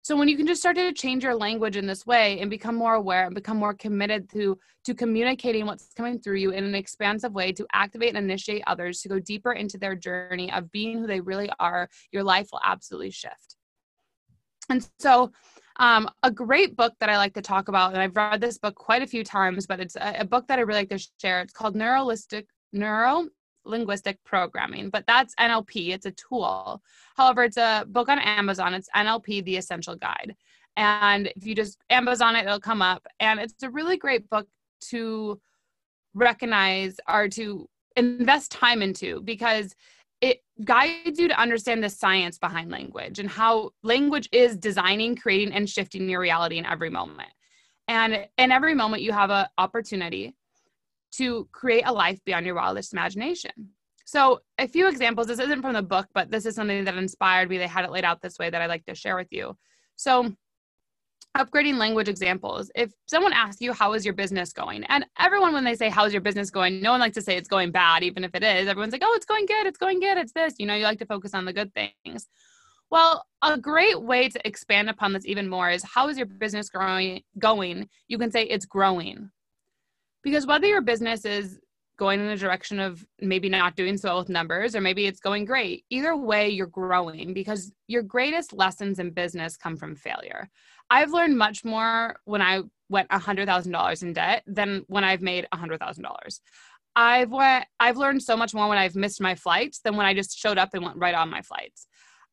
So 0.02 0.16
when 0.16 0.28
you 0.28 0.36
can 0.36 0.46
just 0.46 0.60
start 0.60 0.76
to 0.76 0.92
change 0.92 1.24
your 1.24 1.34
language 1.34 1.76
in 1.76 1.86
this 1.86 2.06
way 2.06 2.40
and 2.40 2.48
become 2.48 2.74
more 2.74 2.94
aware 2.94 3.26
and 3.26 3.34
become 3.34 3.58
more 3.58 3.74
committed 3.74 4.30
to 4.30 4.58
to 4.84 4.94
communicating 4.94 5.66
what's 5.66 5.92
coming 5.94 6.18
through 6.18 6.36
you 6.36 6.52
in 6.52 6.64
an 6.64 6.74
expansive 6.74 7.32
way 7.32 7.52
to 7.52 7.66
activate 7.74 8.14
and 8.14 8.18
initiate 8.18 8.62
others 8.66 9.02
to 9.02 9.08
go 9.08 9.18
deeper 9.18 9.52
into 9.52 9.76
their 9.76 9.94
journey 9.94 10.50
of 10.52 10.72
being 10.72 10.98
who 10.98 11.06
they 11.06 11.20
really 11.20 11.50
are, 11.60 11.88
your 12.12 12.22
life 12.22 12.48
will 12.50 12.62
absolutely 12.64 13.10
shift. 13.10 13.56
And 14.70 14.88
so 14.98 15.32
um, 15.78 16.08
a 16.22 16.30
great 16.30 16.76
book 16.76 16.94
that 17.00 17.10
I 17.10 17.18
like 17.18 17.34
to 17.34 17.42
talk 17.42 17.68
about, 17.68 17.92
and 17.92 18.00
I've 18.00 18.16
read 18.16 18.40
this 18.40 18.58
book 18.58 18.74
quite 18.74 19.02
a 19.02 19.06
few 19.06 19.22
times, 19.22 19.66
but 19.66 19.80
it's 19.80 19.96
a, 19.96 20.20
a 20.20 20.24
book 20.24 20.46
that 20.48 20.58
I 20.58 20.62
really 20.62 20.80
like 20.80 20.90
to 20.90 21.08
share. 21.20 21.40
It's 21.40 21.52
called 21.52 21.74
Neuralistic 21.74 22.46
Neuro 22.72 23.28
linguistic 23.70 24.22
programming, 24.24 24.90
but 24.90 25.04
that's 25.06 25.34
NLP. 25.36 25.90
It's 25.90 26.06
a 26.06 26.10
tool. 26.12 26.82
However, 27.16 27.44
it's 27.44 27.56
a 27.56 27.84
book 27.88 28.08
on 28.08 28.18
Amazon. 28.18 28.74
It's 28.74 28.88
NLP, 28.94 29.44
the 29.44 29.56
Essential 29.56 29.96
Guide. 29.96 30.34
And 30.76 31.28
if 31.36 31.46
you 31.46 31.54
just 31.54 31.78
Amazon 31.90 32.36
it, 32.36 32.44
it'll 32.44 32.60
come 32.60 32.82
up. 32.82 33.06
And 33.18 33.40
it's 33.40 33.62
a 33.62 33.70
really 33.70 33.96
great 33.96 34.28
book 34.30 34.46
to 34.88 35.40
recognize 36.14 36.96
or 37.08 37.28
to 37.28 37.68
invest 37.96 38.52
time 38.52 38.82
into 38.82 39.20
because 39.22 39.74
it 40.20 40.42
guides 40.64 41.18
you 41.18 41.28
to 41.28 41.40
understand 41.40 41.82
the 41.82 41.88
science 41.88 42.38
behind 42.38 42.70
language 42.70 43.18
and 43.18 43.28
how 43.28 43.70
language 43.82 44.28
is 44.32 44.56
designing, 44.56 45.16
creating, 45.16 45.52
and 45.52 45.68
shifting 45.68 46.08
your 46.08 46.20
reality 46.20 46.58
in 46.58 46.66
every 46.66 46.90
moment. 46.90 47.30
And 47.88 48.28
in 48.38 48.52
every 48.52 48.74
moment, 48.74 49.02
you 49.02 49.12
have 49.12 49.30
an 49.30 49.46
opportunity 49.58 50.34
to 51.12 51.48
create 51.52 51.84
a 51.86 51.92
life 51.92 52.20
beyond 52.24 52.46
your 52.46 52.54
wildest 52.54 52.92
imagination. 52.92 53.50
So, 54.04 54.40
a 54.58 54.66
few 54.66 54.88
examples. 54.88 55.28
This 55.28 55.38
isn't 55.38 55.62
from 55.62 55.74
the 55.74 55.82
book, 55.82 56.08
but 56.14 56.30
this 56.30 56.44
is 56.44 56.56
something 56.56 56.84
that 56.84 56.96
inspired 56.96 57.48
me. 57.48 57.58
They 57.58 57.68
had 57.68 57.84
it 57.84 57.92
laid 57.92 58.04
out 58.04 58.20
this 58.20 58.38
way 58.38 58.50
that 58.50 58.60
I'd 58.60 58.68
like 58.68 58.84
to 58.86 58.94
share 58.94 59.16
with 59.16 59.28
you. 59.30 59.56
So, 59.94 60.34
upgrading 61.36 61.76
language 61.76 62.08
examples. 62.08 62.70
If 62.74 62.92
someone 63.06 63.32
asks 63.32 63.60
you, 63.60 63.72
How 63.72 63.92
is 63.92 64.04
your 64.04 64.14
business 64.14 64.52
going? 64.52 64.84
And 64.84 65.06
everyone, 65.18 65.52
when 65.52 65.64
they 65.64 65.76
say, 65.76 65.88
How's 65.88 66.12
your 66.12 66.22
business 66.22 66.50
going? 66.50 66.82
No 66.82 66.90
one 66.90 67.00
likes 67.00 67.14
to 67.16 67.22
say 67.22 67.36
it's 67.36 67.48
going 67.48 67.70
bad, 67.70 68.02
even 68.02 68.24
if 68.24 68.34
it 68.34 68.42
is. 68.42 68.68
Everyone's 68.68 68.92
like, 68.92 69.02
Oh, 69.04 69.14
it's 69.14 69.26
going 69.26 69.46
good. 69.46 69.66
It's 69.66 69.78
going 69.78 70.00
good. 70.00 70.18
It's 70.18 70.32
this. 70.32 70.54
You 70.58 70.66
know, 70.66 70.74
you 70.74 70.84
like 70.84 70.98
to 70.98 71.06
focus 71.06 71.34
on 71.34 71.44
the 71.44 71.52
good 71.52 71.72
things. 71.72 72.26
Well, 72.90 73.24
a 73.42 73.56
great 73.56 74.02
way 74.02 74.28
to 74.28 74.46
expand 74.46 74.90
upon 74.90 75.12
this 75.12 75.24
even 75.24 75.48
more 75.48 75.70
is 75.70 75.84
how 75.84 76.08
is 76.08 76.16
your 76.16 76.26
business 76.26 76.68
growing 76.68 77.22
going? 77.38 77.88
You 78.08 78.18
can 78.18 78.32
say 78.32 78.42
it's 78.42 78.66
growing 78.66 79.30
because 80.22 80.46
whether 80.46 80.66
your 80.66 80.82
business 80.82 81.24
is 81.24 81.58
going 81.98 82.18
in 82.18 82.28
the 82.28 82.36
direction 82.36 82.80
of 82.80 83.04
maybe 83.20 83.50
not 83.50 83.76
doing 83.76 83.96
so 83.96 84.08
well 84.08 84.18
with 84.18 84.30
numbers 84.30 84.74
or 84.74 84.80
maybe 84.80 85.06
it's 85.06 85.20
going 85.20 85.44
great 85.44 85.84
either 85.90 86.16
way 86.16 86.48
you're 86.48 86.66
growing 86.66 87.34
because 87.34 87.72
your 87.88 88.02
greatest 88.02 88.54
lessons 88.54 88.98
in 88.98 89.10
business 89.10 89.56
come 89.56 89.76
from 89.76 89.94
failure. 89.94 90.48
I've 90.88 91.12
learned 91.12 91.36
much 91.36 91.64
more 91.64 92.18
when 92.24 92.42
i 92.42 92.62
went 92.88 93.08
$100000 93.10 94.02
in 94.02 94.12
debt 94.14 94.42
than 94.46 94.82
when 94.88 95.04
i've 95.04 95.20
made 95.20 95.46
$100000 95.54 96.40
i've 96.96 97.30
went 97.30 97.66
i've 97.78 97.96
learned 97.98 98.22
so 98.22 98.36
much 98.36 98.52
more 98.54 98.68
when 98.68 98.78
i've 98.78 98.96
missed 98.96 99.20
my 99.20 99.34
flights 99.34 99.80
than 99.84 99.94
when 99.94 100.06
i 100.06 100.14
just 100.14 100.36
showed 100.36 100.58
up 100.58 100.70
and 100.72 100.82
went 100.82 100.96
right 100.96 101.14
on 101.14 101.30
my 101.30 101.42
flights. 101.42 101.86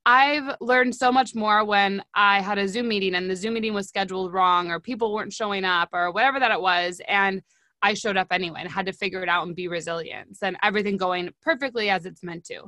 I've 0.07 0.55
learned 0.61 0.95
so 0.95 1.11
much 1.11 1.35
more 1.35 1.65
when 1.65 2.01
I 2.15 2.39
had 2.39 2.57
a 2.57 2.69
Zoom 2.69 2.87
meeting 2.87 3.13
and 3.13 3.29
the 3.29 3.35
Zoom 3.35 3.55
meeting 3.55 3.73
was 3.73 3.89
scheduled 3.89 4.31
wrong 4.31 4.71
or 4.71 4.79
people 4.79 5.13
weren't 5.13 5.33
showing 5.33 5.65
up 5.65 5.89
or 5.91 6.13
whatever 6.13 6.39
that 6.39 6.49
it 6.49 6.61
was. 6.61 7.01
And 7.09 7.41
I 7.81 7.93
showed 7.93 8.17
up 8.17 8.27
anyway 8.31 8.61
and 8.61 8.71
had 8.71 8.85
to 8.87 8.93
figure 8.93 9.21
it 9.21 9.29
out 9.29 9.45
and 9.45 9.55
be 9.55 9.67
resilient 9.67 10.37
and 10.41 10.57
everything 10.63 10.97
going 10.97 11.29
perfectly 11.41 11.89
as 11.89 12.05
it's 12.05 12.23
meant 12.23 12.45
to. 12.45 12.63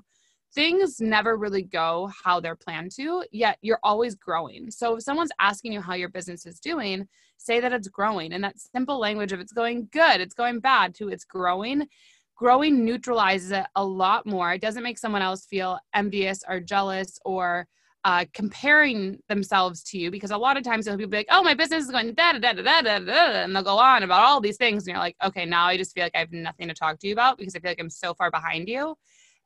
Things 0.53 0.99
never 0.99 1.37
really 1.37 1.61
go 1.61 2.09
how 2.23 2.39
they're 2.39 2.55
planned 2.55 2.91
to, 2.95 3.23
yet 3.31 3.57
you're 3.61 3.79
always 3.83 4.15
growing. 4.15 4.71
So 4.71 4.95
if 4.95 5.03
someone's 5.03 5.31
asking 5.39 5.73
you 5.73 5.81
how 5.81 5.93
your 5.93 6.09
business 6.09 6.45
is 6.45 6.59
doing, 6.59 7.07
say 7.37 7.59
that 7.59 7.73
it's 7.73 7.87
growing. 7.87 8.33
And 8.33 8.43
that 8.43 8.59
simple 8.59 8.99
language 8.99 9.31
of 9.31 9.39
it's 9.39 9.53
going 9.53 9.89
good, 9.91 10.21
it's 10.21 10.33
going 10.33 10.59
bad, 10.59 10.95
to 10.95 11.09
it's 11.09 11.23
growing. 11.25 11.87
Growing 12.35 12.83
neutralizes 12.83 13.51
it 13.51 13.65
a 13.75 13.85
lot 13.85 14.25
more. 14.25 14.53
It 14.53 14.61
doesn't 14.61 14.83
make 14.83 14.97
someone 14.97 15.21
else 15.21 15.45
feel 15.45 15.77
envious 15.93 16.39
or 16.47 16.59
jealous 16.59 17.19
or 17.25 17.67
uh, 18.05 18.25
comparing 18.33 19.19
themselves 19.27 19.83
to 19.83 19.97
you 19.97 20.09
because 20.09 20.31
a 20.31 20.37
lot 20.37 20.57
of 20.57 20.63
times 20.63 20.85
they'll 20.85 20.95
be 20.95 21.05
like, 21.05 21.27
oh, 21.29 21.43
my 21.43 21.53
business 21.53 21.83
is 21.85 21.91
going 21.91 22.13
da 22.13 22.33
da 22.33 22.39
da 22.39 22.53
da 22.53 22.81
da 22.81 22.99
da, 22.99 23.13
and 23.43 23.55
they'll 23.55 23.63
go 23.63 23.77
on 23.77 24.03
about 24.03 24.23
all 24.23 24.39
these 24.39 24.57
things, 24.57 24.83
and 24.83 24.93
you're 24.93 25.03
like, 25.03 25.17
okay, 25.23 25.45
now 25.45 25.65
I 25.65 25.77
just 25.77 25.93
feel 25.93 26.03
like 26.03 26.15
I 26.15 26.19
have 26.19 26.31
nothing 26.31 26.67
to 26.69 26.73
talk 26.73 26.99
to 26.99 27.07
you 27.07 27.13
about 27.13 27.37
because 27.37 27.55
I 27.55 27.59
feel 27.59 27.71
like 27.71 27.79
I'm 27.79 27.89
so 27.89 28.13
far 28.13 28.31
behind 28.31 28.69
you, 28.69 28.95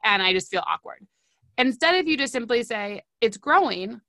and 0.04 0.22
I 0.22 0.34
just 0.34 0.52
feel 0.52 0.64
awkward. 0.68 1.06
Instead, 1.58 1.96
if 1.96 2.08
you 2.08 2.18
just 2.18 2.34
simply 2.34 2.64
say 2.64 3.02
it's 3.22 3.38
growing, 3.38 4.02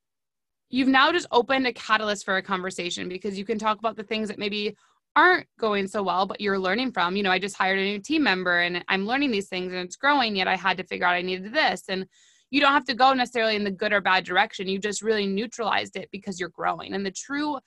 you've 0.70 0.88
now 0.88 1.12
just 1.12 1.26
opened 1.30 1.66
a 1.66 1.72
catalyst 1.72 2.24
for 2.24 2.36
a 2.36 2.42
conversation 2.42 3.08
because 3.08 3.38
you 3.38 3.44
can 3.44 3.58
talk 3.58 3.78
about 3.78 3.96
the 3.96 4.02
things 4.02 4.28
that 4.28 4.38
maybe 4.38 4.76
aren't 5.16 5.46
going 5.58 5.86
so 5.86 6.02
well, 6.02 6.26
but 6.26 6.40
you're 6.40 6.58
learning 6.58 6.90
from. 6.92 7.16
You 7.16 7.22
know, 7.22 7.30
I 7.30 7.38
just 7.38 7.56
hired 7.56 7.78
a 7.78 7.82
new 7.82 8.00
team 8.00 8.22
member 8.22 8.60
and 8.60 8.84
I'm 8.88 9.06
learning 9.06 9.30
these 9.30 9.48
things 9.48 9.72
and 9.72 9.82
it's 9.82 9.96
growing, 9.96 10.36
yet 10.36 10.48
I 10.48 10.56
had 10.56 10.78
to 10.78 10.84
figure 10.84 11.06
out 11.06 11.14
I 11.14 11.22
needed 11.22 11.52
this. 11.52 11.84
And 11.88 12.06
you 12.54 12.60
don't 12.60 12.72
have 12.72 12.84
to 12.84 12.94
go 12.94 13.12
necessarily 13.12 13.56
in 13.56 13.64
the 13.64 13.70
good 13.72 13.92
or 13.92 14.00
bad 14.00 14.24
direction. 14.24 14.68
You 14.68 14.78
just 14.78 15.02
really 15.02 15.26
neutralized 15.26 15.96
it 15.96 16.08
because 16.12 16.38
you're 16.38 16.50
growing. 16.50 16.94
And 16.94 17.04
the 17.04 17.10
true 17.10 17.58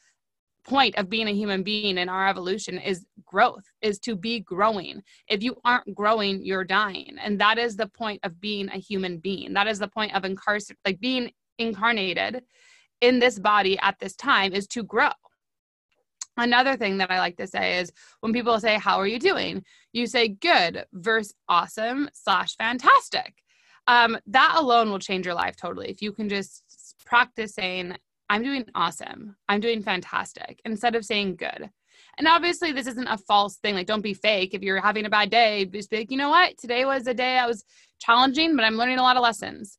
point 0.66 0.98
of 0.98 1.10
being 1.10 1.28
a 1.28 1.34
human 1.34 1.62
being 1.62 1.98
in 1.98 2.08
our 2.08 2.30
evolution 2.30 2.78
is 2.78 3.06
growth 3.26 3.66
is 3.82 4.00
to 4.00 4.16
be 4.16 4.40
growing. 4.40 5.02
If 5.28 5.44
you 5.44 5.58
aren't 5.66 5.94
growing 5.94 6.42
you're 6.42 6.64
dying. 6.64 7.18
And 7.22 7.38
that 7.42 7.58
is 7.58 7.76
the 7.76 7.88
point 7.88 8.22
of 8.24 8.40
being 8.40 8.70
a 8.70 8.78
human 8.78 9.18
being. 9.18 9.54
That 9.56 9.68
is 9.68 9.78
the 9.78 9.90
point 9.90 10.16
of 10.16 10.24
incarcer- 10.24 10.78
like 10.86 11.02
being 11.02 11.32
incarnated 11.58 12.44
in 13.02 13.20
this 13.20 13.40
body 13.40 13.78
at 13.80 14.00
this 14.00 14.16
time 14.16 14.54
is 14.54 14.68
to 14.68 14.84
grow. 14.84 15.10
Another 16.38 16.78
thing 16.78 17.00
that 17.00 17.12
i 17.12 17.20
like 17.20 17.36
to 17.38 17.48
say 17.48 17.80
is 17.80 17.92
when 18.22 18.32
people 18.32 18.58
say 18.62 18.76
how 18.76 18.96
are 19.02 19.08
you 19.08 19.20
doing? 19.20 19.66
You 19.92 20.08
say 20.08 20.30
good 20.30 20.86
versus 20.94 21.34
awesome 21.50 22.10
slash 22.14 22.56
fantastic 22.56 23.34
um, 23.88 24.18
that 24.28 24.56
alone 24.58 24.90
will 24.90 25.00
change 25.00 25.26
your 25.26 25.36
life 25.36 25.56
totally. 25.56 25.90
If 25.90 26.02
you 26.02 26.12
can 26.12 26.30
just 26.30 26.96
practice 27.06 27.56
saying, 27.56 27.96
I'm 28.30 28.44
doing 28.44 28.66
awesome, 28.76 29.36
I'm 29.48 29.62
doing 29.62 29.82
fantastic, 29.82 30.60
instead 30.66 30.96
of 30.96 31.06
saying 31.06 31.38
good. 31.38 31.70
And 32.18 32.28
obviously, 32.28 32.72
this 32.72 32.88
isn't 32.88 33.08
a 33.08 33.18
false 33.18 33.58
thing. 33.58 33.76
Like, 33.76 33.88
don't 33.88 34.02
be 34.02 34.14
fake. 34.14 34.54
If 34.54 34.64
you're 34.64 34.82
having 34.82 35.06
a 35.06 35.10
bad 35.10 35.30
day, 35.30 35.66
just 35.66 35.90
be 35.90 35.98
like, 35.98 36.12
you 36.12 36.18
know 36.18 36.30
what? 36.30 36.58
Today 36.58 36.84
was 36.84 37.06
a 37.08 37.14
day 37.14 37.38
I 37.38 37.46
was 37.46 37.64
challenging, 38.00 38.56
but 38.56 38.66
I'm 38.66 38.76
learning 38.76 38.98
a 38.98 39.04
lot 39.04 39.18
of 39.18 39.24
lessons. 39.24 39.78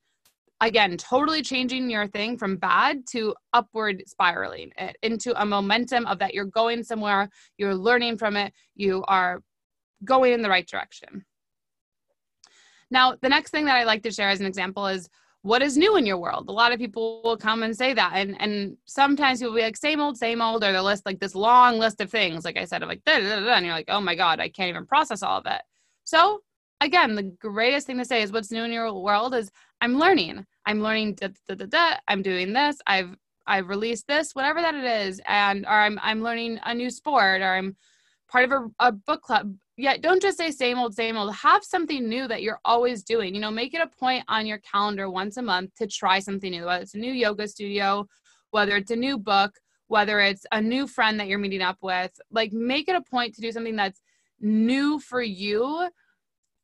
Again, 0.60 0.96
totally 0.96 1.42
changing 1.42 1.90
your 1.90 2.06
thing 2.06 2.36
from 2.36 2.56
bad 2.56 3.06
to 3.10 3.34
upward 3.52 4.02
spiraling 4.06 4.72
it 4.76 4.96
into 5.02 5.40
a 5.40 5.44
momentum 5.44 6.06
of 6.06 6.18
that 6.20 6.34
you're 6.34 6.44
going 6.44 6.82
somewhere, 6.82 7.28
you're 7.58 7.74
learning 7.74 8.18
from 8.18 8.36
it, 8.36 8.52
you 8.74 9.04
are 9.06 9.42
going 10.04 10.32
in 10.32 10.42
the 10.42 10.48
right 10.48 10.66
direction. 10.66 11.24
Now, 12.90 13.16
the 13.20 13.28
next 13.28 13.50
thing 13.50 13.66
that 13.66 13.76
I 13.76 13.84
like 13.84 14.02
to 14.04 14.10
share 14.10 14.30
as 14.30 14.40
an 14.40 14.46
example 14.46 14.86
is 14.86 15.08
what 15.42 15.62
is 15.62 15.76
new 15.76 15.96
in 15.96 16.06
your 16.06 16.18
world? 16.18 16.48
A 16.48 16.52
lot 16.52 16.72
of 16.72 16.78
people 16.78 17.22
will 17.22 17.36
come 17.36 17.62
and 17.62 17.76
say 17.76 17.94
that. 17.94 18.12
And 18.14 18.40
and 18.40 18.76
sometimes 18.86 19.40
you'll 19.40 19.54
be 19.54 19.62
like, 19.62 19.76
same 19.76 20.00
old, 20.00 20.16
same 20.16 20.42
old, 20.42 20.64
or 20.64 20.72
the 20.72 20.82
list 20.82 21.06
like 21.06 21.20
this 21.20 21.34
long 21.34 21.78
list 21.78 22.00
of 22.00 22.10
things. 22.10 22.44
Like 22.44 22.58
I 22.58 22.64
said, 22.64 22.82
of 22.82 22.88
like 22.88 23.04
da, 23.04 23.18
da, 23.18 23.40
da, 23.40 23.54
and 23.54 23.64
you're 23.64 23.74
like, 23.74 23.88
oh 23.88 24.00
my 24.00 24.14
God, 24.14 24.40
I 24.40 24.48
can't 24.48 24.68
even 24.68 24.86
process 24.86 25.22
all 25.22 25.38
of 25.38 25.46
it. 25.46 25.62
So 26.04 26.40
again, 26.80 27.14
the 27.14 27.22
greatest 27.22 27.86
thing 27.86 27.98
to 27.98 28.04
say 28.04 28.22
is 28.22 28.32
what's 28.32 28.50
new 28.50 28.64
in 28.64 28.72
your 28.72 28.92
world 28.92 29.34
is 29.34 29.50
I'm 29.80 29.98
learning. 29.98 30.44
I'm 30.66 30.80
learning 30.80 31.14
da, 31.14 31.28
da, 31.48 31.54
da, 31.54 31.66
da, 31.66 31.96
I'm 32.08 32.22
doing 32.22 32.52
this. 32.52 32.76
I've 32.86 33.16
I've 33.46 33.68
released 33.68 34.06
this, 34.06 34.34
whatever 34.34 34.60
that 34.60 34.74
it 34.74 34.84
is, 34.84 35.20
and 35.26 35.64
or 35.66 35.72
I'm 35.72 35.98
I'm 36.02 36.22
learning 36.22 36.60
a 36.64 36.74
new 36.74 36.90
sport, 36.90 37.42
or 37.42 37.54
I'm 37.54 37.76
part 38.28 38.44
of 38.44 38.52
a, 38.52 38.88
a 38.88 38.92
book 38.92 39.22
club 39.22 39.54
yeah, 39.78 39.96
don't 39.96 40.20
just 40.20 40.36
say 40.36 40.50
same 40.50 40.76
old, 40.76 40.92
same 40.92 41.16
old. 41.16 41.32
Have 41.36 41.62
something 41.62 42.08
new 42.08 42.26
that 42.26 42.42
you're 42.42 42.58
always 42.64 43.04
doing. 43.04 43.32
You 43.32 43.40
know, 43.40 43.50
make 43.52 43.74
it 43.74 43.80
a 43.80 43.86
point 43.86 44.24
on 44.26 44.44
your 44.44 44.58
calendar 44.58 45.08
once 45.08 45.36
a 45.36 45.42
month 45.42 45.76
to 45.76 45.86
try 45.86 46.18
something 46.18 46.50
new, 46.50 46.64
whether 46.64 46.82
it's 46.82 46.96
a 46.96 46.98
new 46.98 47.12
yoga 47.12 47.46
studio, 47.46 48.08
whether 48.50 48.74
it's 48.76 48.90
a 48.90 48.96
new 48.96 49.16
book, 49.16 49.52
whether 49.86 50.18
it's 50.18 50.44
a 50.50 50.60
new 50.60 50.88
friend 50.88 51.20
that 51.20 51.28
you're 51.28 51.38
meeting 51.38 51.62
up 51.62 51.78
with. 51.80 52.10
Like, 52.32 52.52
make 52.52 52.88
it 52.88 52.96
a 52.96 53.02
point 53.02 53.36
to 53.36 53.40
do 53.40 53.52
something 53.52 53.76
that's 53.76 54.02
new 54.40 54.98
for 54.98 55.22
you. 55.22 55.88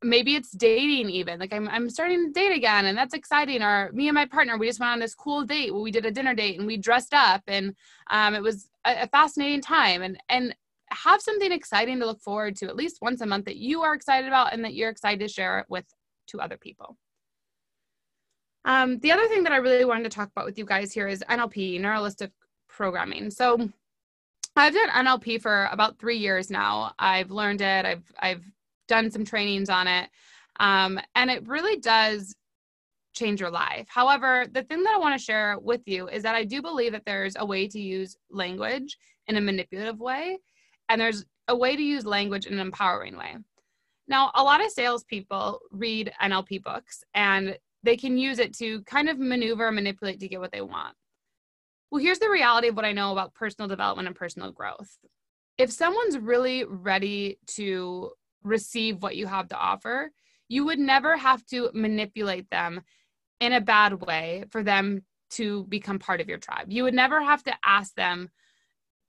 Maybe 0.03 0.35
it's 0.35 0.51
dating, 0.51 1.09
even. 1.11 1.39
Like, 1.39 1.53
I'm, 1.53 1.69
I'm 1.69 1.89
starting 1.91 2.27
to 2.27 2.33
date 2.33 2.57
again, 2.57 2.87
and 2.87 2.99
that's 2.99 3.15
exciting. 3.15 3.63
Or 3.63 3.93
me 3.93 4.09
and 4.09 4.15
my 4.17 4.27
partner, 4.27 4.59
we 4.59 4.67
just 4.67 4.81
went 4.81 4.91
on 4.91 4.99
this 4.99 5.15
cool 5.15 5.45
date 5.45 5.73
where 5.73 5.83
we 5.83 5.93
did 5.93 6.05
a 6.05 6.11
dinner 6.11 6.35
date 6.35 6.59
and 6.59 6.67
we 6.67 6.79
dressed 6.79 7.15
up, 7.15 7.43
and 7.47 7.77
um, 8.11 8.35
it 8.35 8.43
was 8.43 8.69
a, 8.85 9.03
a 9.03 9.07
fascinating 9.07 9.61
time. 9.61 10.03
And, 10.03 10.19
and, 10.29 10.53
have 10.95 11.21
something 11.21 11.53
exciting 11.53 12.01
to 12.01 12.07
look 12.07 12.21
forward 12.21 12.57
to 12.57 12.67
at 12.67 12.77
least 12.77 12.99
once 13.03 13.21
a 13.21 13.27
month 13.27 13.47
that 13.47 13.57
you 13.57 13.83
are 13.83 13.95
excited 13.95 14.27
about 14.27 14.53
and 14.53 14.65
that 14.65 14.75
you're 14.75 14.91
excited 14.91 15.21
to 15.21 15.29
share 15.29 15.59
it 15.61 15.67
with 15.69 15.85
to 16.29 16.41
other 16.41 16.57
people. 16.57 16.97
Um, 18.65 18.99
the 19.01 19.13
other 19.13 19.27
thing 19.29 19.45
that 19.45 19.53
I 19.53 19.57
really 19.57 19.85
wanted 19.85 20.05
to 20.05 20.11
talk 20.11 20.31
about 20.31 20.47
with 20.47 20.59
you 20.59 20.65
guys 20.65 20.93
here 20.93 21.07
is 21.07 21.23
NLP, 21.29 21.81
neuro 21.81 22.09
programming. 22.69 23.31
So 23.31 23.69
I've 24.57 24.75
done 24.75 24.89
NLP 24.89 25.43
for 25.43 25.69
about 25.71 25.99
three 25.99 26.17
years 26.17 26.51
now. 26.51 26.93
I've 26.99 27.31
learned 27.31 27.61
it. 27.61 27.85
I've 27.85 28.11
I've 28.19 28.45
done 28.89 29.11
some 29.11 29.25
trainings 29.25 29.69
on 29.69 29.89
it, 29.89 30.09
um, 30.61 30.99
and 31.15 31.31
it 31.31 31.47
really 31.47 31.79
does 31.79 32.35
change 33.15 33.41
your 33.41 33.51
life. 33.51 33.87
However, 33.89 34.47
the 34.51 34.63
thing 34.63 34.83
that 34.83 34.95
I 34.95 34.99
want 34.99 35.19
to 35.19 35.25
share 35.25 35.59
with 35.61 35.83
you 35.87 36.09
is 36.09 36.23
that 36.23 36.35
I 36.35 36.45
do 36.45 36.63
believe 36.63 36.93
that 36.93 37.05
there's 37.05 37.37
a 37.39 37.47
way 37.47 37.69
to 37.69 37.81
use 37.81 38.17
language 38.31 38.97
in 39.27 39.37
a 39.37 39.41
manipulative 39.41 40.01
way 40.01 40.39
and 40.89 41.01
there's 41.01 41.25
a 41.49 41.57
way 41.57 41.77
to 41.77 41.83
use 41.83 42.07
language 42.07 42.47
in 42.47 42.55
an 42.55 42.61
empowering 42.61 43.17
way. 43.17 43.37
Now, 44.07 44.31
a 44.35 44.43
lot 44.43 44.65
of 44.65 44.71
salespeople 44.71 45.61
read 45.71 46.13
NLP 46.23 46.63
books 46.63 47.03
and 47.15 47.57
they 47.83 47.97
can 47.97 48.17
use 48.17 48.39
it 48.39 48.55
to 48.59 48.83
kind 48.83 49.09
of 49.09 49.19
maneuver 49.19 49.67
and 49.67 49.77
manipulate 49.77 50.21
to 50.21 50.29
get 50.29 50.41
what 50.41 50.53
they 50.53 50.61
want. 50.61 50.95
Well, 51.91 52.03
here's 52.03 52.19
the 52.19 52.31
reality 52.31 52.69
of 52.69 52.77
what 52.77 52.85
I 52.85 52.93
know 52.93 53.13
about 53.13 53.35
personal 53.35 53.69
development 53.69 54.09
and 54.09 54.17
personal 54.17 54.51
growth. 54.51 54.99
If 55.59 55.71
someone's 55.71 56.19
really 56.19 56.65
ready 56.65 57.39
to 57.49 58.11
receive 58.43 59.03
what 59.03 59.17
you 59.17 59.27
have 59.27 59.49
to 59.49 59.57
offer, 59.57 60.11
you 60.49 60.65
would 60.65 60.79
never 60.79 61.17
have 61.17 61.45
to 61.47 61.71
manipulate 61.73 62.51
them 62.51 62.83
in 63.41 63.53
a 63.53 63.61
bad 63.61 64.01
way 64.01 64.45
for 64.51 64.63
them 64.63 65.03
to 65.31 65.65
become 65.65 65.99
part 65.99 66.21
of 66.21 66.29
your 66.29 66.39
tribe. 66.39 66.67
You 66.71 66.85
would 66.85 66.95
never 66.95 67.23
have 67.23 67.43
to 67.45 67.55
ask 67.65 67.95
them 67.95 68.29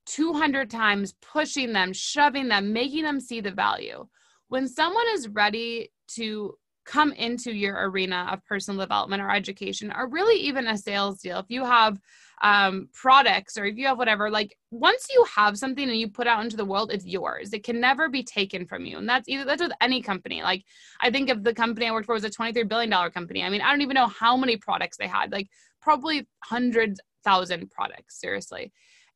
200 0.06 0.70
times, 0.70 1.14
pushing 1.20 1.72
them, 1.72 1.92
shoving 1.92 2.48
them, 2.48 2.72
making 2.72 3.02
them 3.02 3.20
see 3.20 3.40
the 3.40 3.50
value. 3.50 4.06
When 4.48 4.68
someone 4.68 5.06
is 5.14 5.28
ready 5.28 5.90
to 6.14 6.54
come 6.84 7.12
into 7.12 7.52
your 7.52 7.90
arena 7.90 8.28
of 8.30 8.44
personal 8.44 8.80
development 8.80 9.20
or 9.20 9.30
education, 9.30 9.92
or 9.92 10.08
really 10.08 10.40
even 10.40 10.68
a 10.68 10.78
sales 10.78 11.20
deal, 11.20 11.40
if 11.40 11.46
you 11.48 11.64
have 11.64 11.98
um, 12.42 12.88
products 12.92 13.58
or 13.58 13.64
if 13.64 13.76
you 13.76 13.86
have 13.86 13.98
whatever, 13.98 14.30
like 14.30 14.56
once 14.70 15.08
you 15.12 15.24
have 15.34 15.58
something 15.58 15.88
and 15.88 15.98
you 15.98 16.08
put 16.08 16.28
out 16.28 16.44
into 16.44 16.56
the 16.56 16.64
world, 16.64 16.92
it's 16.92 17.04
yours. 17.04 17.52
It 17.52 17.64
can 17.64 17.80
never 17.80 18.08
be 18.08 18.22
taken 18.22 18.66
from 18.66 18.84
you. 18.84 18.98
And 18.98 19.08
that's 19.08 19.28
either 19.28 19.44
that's 19.44 19.62
with 19.62 19.72
any 19.80 20.00
company. 20.00 20.42
Like 20.42 20.64
I 21.00 21.10
think 21.10 21.28
if 21.28 21.42
the 21.42 21.54
company 21.54 21.88
I 21.88 21.92
worked 21.92 22.06
for 22.06 22.14
was 22.14 22.24
a 22.24 22.30
$23 22.30 22.68
billion 22.68 22.90
company, 23.10 23.42
I 23.42 23.48
mean, 23.48 23.62
I 23.62 23.70
don't 23.70 23.82
even 23.82 23.94
know 23.94 24.06
how 24.06 24.36
many 24.36 24.56
products 24.56 24.96
they 24.96 25.08
had, 25.08 25.32
like 25.32 25.48
probably 25.80 26.28
hundreds 26.44 27.00
thousand 27.24 27.70
products, 27.70 28.20
seriously. 28.20 28.72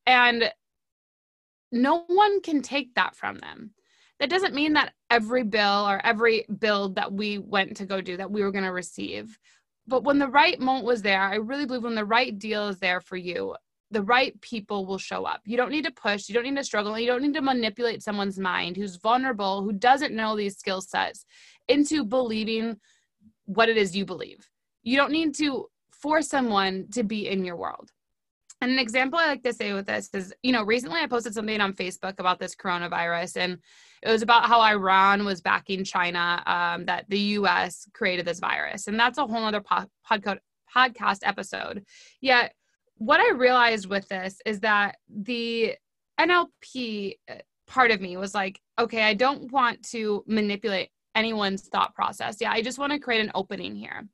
And 0.06 0.50
no 1.72 2.04
one 2.06 2.40
can 2.40 2.62
take 2.62 2.94
that 2.94 3.16
from 3.16 3.38
them. 3.38 3.72
That 4.18 4.30
doesn't 4.30 4.54
mean 4.54 4.74
that 4.74 4.92
every 5.08 5.44
bill 5.44 5.88
or 5.88 6.04
every 6.04 6.44
build 6.58 6.96
that 6.96 7.12
we 7.12 7.38
went 7.38 7.76
to 7.78 7.86
go 7.86 8.00
do 8.00 8.16
that 8.18 8.30
we 8.30 8.42
were 8.42 8.52
going 8.52 8.64
to 8.64 8.72
receive. 8.72 9.38
But 9.86 10.04
when 10.04 10.18
the 10.18 10.28
right 10.28 10.60
moment 10.60 10.84
was 10.84 11.02
there, 11.02 11.22
I 11.22 11.36
really 11.36 11.66
believe 11.66 11.82
when 11.82 11.94
the 11.94 12.04
right 12.04 12.38
deal 12.38 12.68
is 12.68 12.78
there 12.78 13.00
for 13.00 13.16
you, 13.16 13.56
the 13.90 14.02
right 14.02 14.38
people 14.40 14.86
will 14.86 14.98
show 14.98 15.24
up. 15.24 15.40
You 15.44 15.56
don't 15.56 15.70
need 15.70 15.84
to 15.84 15.90
push, 15.90 16.28
you 16.28 16.34
don't 16.34 16.44
need 16.44 16.56
to 16.56 16.64
struggle, 16.64 16.98
you 16.98 17.06
don't 17.06 17.22
need 17.22 17.34
to 17.34 17.42
manipulate 17.42 18.02
someone's 18.02 18.38
mind 18.38 18.76
who's 18.76 18.96
vulnerable, 18.96 19.62
who 19.62 19.72
doesn't 19.72 20.14
know 20.14 20.36
these 20.36 20.56
skill 20.56 20.80
sets 20.80 21.24
into 21.66 22.04
believing 22.04 22.76
what 23.46 23.68
it 23.68 23.76
is 23.76 23.96
you 23.96 24.04
believe. 24.04 24.48
You 24.82 24.96
don't 24.96 25.12
need 25.12 25.34
to 25.36 25.66
force 25.90 26.28
someone 26.28 26.86
to 26.92 27.02
be 27.02 27.28
in 27.28 27.44
your 27.44 27.56
world. 27.56 27.90
And 28.60 28.70
an 28.72 28.78
example 28.78 29.18
I 29.18 29.26
like 29.26 29.42
to 29.44 29.52
say 29.52 29.72
with 29.72 29.86
this 29.86 30.10
is, 30.12 30.34
you 30.42 30.52
know, 30.52 30.62
recently 30.62 31.00
I 31.00 31.06
posted 31.06 31.32
something 31.32 31.60
on 31.60 31.72
Facebook 31.72 32.18
about 32.18 32.38
this 32.38 32.54
coronavirus, 32.54 33.38
and 33.38 33.58
it 34.02 34.10
was 34.10 34.22
about 34.22 34.46
how 34.46 34.60
Iran 34.60 35.24
was 35.24 35.40
backing 35.40 35.82
China, 35.82 36.42
um, 36.46 36.84
that 36.84 37.06
the 37.08 37.18
US 37.18 37.88
created 37.94 38.26
this 38.26 38.38
virus. 38.38 38.86
And 38.86 39.00
that's 39.00 39.18
a 39.18 39.26
whole 39.26 39.44
other 39.44 39.62
po- 39.62 39.86
podcast 40.06 41.20
episode. 41.22 41.84
Yet, 42.20 42.54
what 42.96 43.20
I 43.20 43.30
realized 43.32 43.88
with 43.88 44.06
this 44.08 44.40
is 44.44 44.60
that 44.60 44.96
the 45.08 45.74
NLP 46.20 47.14
uh, 47.30 47.36
part 47.66 47.90
of 47.90 48.00
me 48.00 48.18
was 48.18 48.34
like, 48.34 48.60
okay, 48.78 49.02
I 49.02 49.14
don't 49.14 49.50
want 49.50 49.82
to 49.90 50.22
manipulate 50.26 50.90
anyone's 51.14 51.62
thought 51.62 51.94
process. 51.94 52.36
Yeah, 52.40 52.52
I 52.52 52.60
just 52.60 52.78
want 52.78 52.92
to 52.92 52.98
create 52.98 53.22
an 53.22 53.32
opening 53.34 53.74
here. 53.74 54.06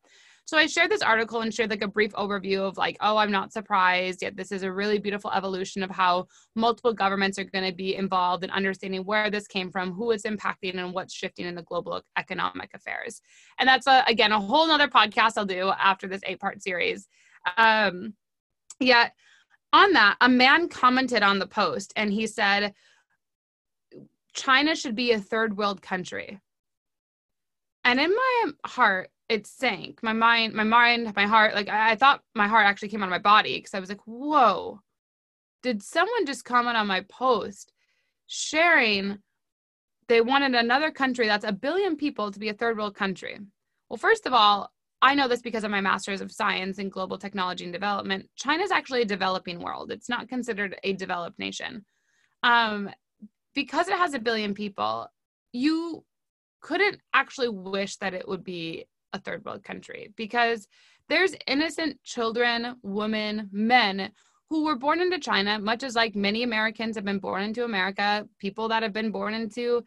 So 0.46 0.56
I 0.56 0.66
shared 0.66 0.92
this 0.92 1.02
article 1.02 1.40
and 1.40 1.52
shared 1.52 1.70
like 1.70 1.82
a 1.82 1.88
brief 1.88 2.12
overview 2.12 2.60
of 2.60 2.76
like, 2.76 2.96
oh, 3.00 3.16
I'm 3.16 3.32
not 3.32 3.52
surprised. 3.52 4.22
Yet 4.22 4.36
this 4.36 4.52
is 4.52 4.62
a 4.62 4.72
really 4.72 5.00
beautiful 5.00 5.32
evolution 5.32 5.82
of 5.82 5.90
how 5.90 6.28
multiple 6.54 6.94
governments 6.94 7.36
are 7.40 7.44
going 7.44 7.68
to 7.68 7.74
be 7.74 7.96
involved 7.96 8.44
in 8.44 8.50
understanding 8.50 9.04
where 9.04 9.28
this 9.28 9.48
came 9.48 9.72
from, 9.72 9.92
who 9.92 10.12
it's 10.12 10.22
impacting, 10.22 10.78
and 10.78 10.94
what's 10.94 11.12
shifting 11.12 11.46
in 11.46 11.56
the 11.56 11.64
global 11.64 12.00
economic 12.16 12.70
affairs. 12.74 13.20
And 13.58 13.68
that's 13.68 13.88
a, 13.88 14.04
again 14.06 14.30
a 14.30 14.38
whole 14.38 14.68
nother 14.68 14.86
podcast 14.86 15.32
I'll 15.36 15.46
do 15.46 15.70
after 15.70 16.06
this 16.06 16.22
eight 16.24 16.38
part 16.38 16.62
series. 16.62 17.08
Um, 17.56 18.14
yeah, 18.78 19.08
on 19.72 19.94
that, 19.94 20.16
a 20.20 20.28
man 20.28 20.68
commented 20.68 21.24
on 21.24 21.40
the 21.40 21.48
post 21.48 21.92
and 21.96 22.12
he 22.12 22.28
said, 22.28 22.72
China 24.32 24.76
should 24.76 24.94
be 24.94 25.10
a 25.10 25.18
third 25.18 25.56
world 25.56 25.82
country. 25.82 26.40
And 27.84 27.98
in 27.98 28.10
my 28.10 28.52
heart, 28.64 29.10
it 29.28 29.46
sank. 29.46 30.02
My 30.02 30.12
mind, 30.12 30.54
my 30.54 30.64
mind, 30.64 31.12
my 31.16 31.26
heart, 31.26 31.54
like 31.54 31.68
I, 31.68 31.92
I 31.92 31.96
thought 31.96 32.22
my 32.34 32.46
heart 32.46 32.66
actually 32.66 32.88
came 32.88 33.02
out 33.02 33.06
of 33.06 33.10
my 33.10 33.18
body 33.18 33.56
because 33.56 33.74
I 33.74 33.80
was 33.80 33.88
like, 33.88 34.00
whoa, 34.04 34.80
did 35.62 35.82
someone 35.82 36.26
just 36.26 36.44
comment 36.44 36.76
on 36.76 36.86
my 36.86 37.00
post 37.02 37.72
sharing 38.28 39.18
they 40.08 40.20
wanted 40.20 40.54
another 40.54 40.92
country 40.92 41.26
that's 41.26 41.44
a 41.44 41.52
billion 41.52 41.96
people 41.96 42.30
to 42.30 42.38
be 42.38 42.48
a 42.48 42.54
third 42.54 42.76
world 42.76 42.94
country? 42.94 43.38
Well, 43.88 43.96
first 43.96 44.26
of 44.26 44.32
all, 44.32 44.70
I 45.02 45.14
know 45.14 45.28
this 45.28 45.42
because 45.42 45.64
of 45.64 45.70
my 45.70 45.80
master's 45.80 46.20
of 46.20 46.32
science 46.32 46.78
in 46.78 46.88
global 46.88 47.18
technology 47.18 47.64
and 47.64 47.72
development. 47.72 48.28
China 48.36 48.62
is 48.62 48.70
actually 48.70 49.02
a 49.02 49.06
developing 49.06 49.60
world. 49.60 49.90
It's 49.90 50.08
not 50.08 50.28
considered 50.28 50.76
a 50.84 50.92
developed 50.92 51.38
nation. 51.38 51.84
Um, 52.42 52.90
because 53.54 53.88
it 53.88 53.96
has 53.96 54.14
a 54.14 54.18
billion 54.18 54.54
people, 54.54 55.08
you 55.52 56.04
couldn't 56.60 57.00
actually 57.12 57.48
wish 57.48 57.96
that 57.96 58.14
it 58.14 58.26
would 58.28 58.44
be 58.44 58.86
a 59.12 59.20
third 59.20 59.44
world 59.44 59.64
country 59.64 60.12
because 60.16 60.68
there's 61.08 61.34
innocent 61.46 62.02
children, 62.02 62.76
women, 62.82 63.48
men 63.52 64.10
who 64.48 64.64
were 64.64 64.76
born 64.76 65.00
into 65.00 65.18
China, 65.18 65.58
much 65.58 65.82
as 65.82 65.94
like 65.94 66.14
many 66.14 66.42
Americans 66.42 66.96
have 66.96 67.04
been 67.04 67.18
born 67.18 67.42
into 67.42 67.64
America, 67.64 68.28
people 68.38 68.68
that 68.68 68.82
have 68.82 68.92
been 68.92 69.10
born 69.10 69.34
into 69.34 69.84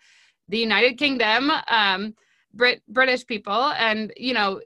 the 0.48 0.58
United 0.58 0.98
Kingdom, 0.98 1.52
um, 1.70 2.14
Brit- 2.54 2.82
British 2.88 3.26
people, 3.26 3.72
and 3.78 4.12
you 4.18 4.34
know 4.34 4.60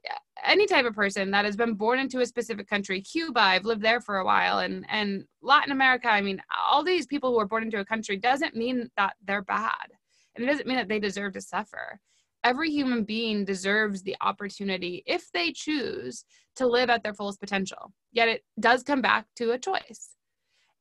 any 0.45 0.65
type 0.65 0.85
of 0.85 0.95
person 0.95 1.31
that 1.31 1.45
has 1.45 1.55
been 1.55 1.73
born 1.73 1.99
into 1.99 2.21
a 2.21 2.25
specific 2.25 2.67
country. 2.67 3.01
Cuba, 3.01 3.39
I've 3.39 3.65
lived 3.65 3.81
there 3.81 3.99
for 3.99 4.17
a 4.17 4.25
while, 4.25 4.59
and 4.59 4.85
and 4.89 5.25
Latin 5.41 5.71
America. 5.71 6.07
I 6.07 6.21
mean, 6.21 6.41
all 6.69 6.83
these 6.83 7.05
people 7.05 7.31
who 7.31 7.39
are 7.39 7.47
born 7.47 7.63
into 7.63 7.79
a 7.79 7.85
country 7.85 8.17
doesn't 8.17 8.55
mean 8.55 8.89
that 8.95 9.15
they're 9.25 9.43
bad, 9.43 9.89
and 10.35 10.43
it 10.43 10.47
doesn't 10.47 10.67
mean 10.67 10.77
that 10.77 10.87
they 10.87 10.99
deserve 10.99 11.33
to 11.33 11.41
suffer 11.41 11.99
every 12.43 12.69
human 12.69 13.03
being 13.03 13.45
deserves 13.45 14.01
the 14.01 14.15
opportunity, 14.21 15.03
if 15.05 15.31
they 15.31 15.51
choose, 15.51 16.25
to 16.55 16.67
live 16.67 16.89
at 16.89 17.03
their 17.03 17.13
fullest 17.13 17.39
potential. 17.39 17.93
Yet 18.11 18.27
it 18.27 18.43
does 18.59 18.83
come 18.83 19.01
back 19.01 19.25
to 19.37 19.51
a 19.51 19.59
choice. 19.59 20.09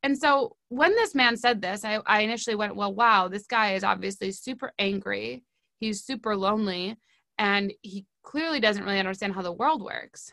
And 0.02 0.18
so 0.18 0.56
when 0.68 0.92
this 0.92 1.14
man 1.14 1.36
said 1.36 1.62
this, 1.62 1.84
I, 1.84 2.00
I 2.06 2.20
initially 2.22 2.56
went, 2.56 2.76
well, 2.76 2.92
wow, 2.94 3.28
this 3.28 3.46
guy 3.46 3.74
is 3.74 3.84
obviously 3.84 4.32
super 4.32 4.72
angry. 4.78 5.44
He's 5.78 6.04
super 6.04 6.36
lonely, 6.36 6.96
and 7.38 7.72
he 7.82 8.06
clearly 8.22 8.60
doesn't 8.60 8.84
really 8.84 8.98
understand 8.98 9.34
how 9.34 9.42
the 9.42 9.52
world 9.52 9.82
works. 9.82 10.32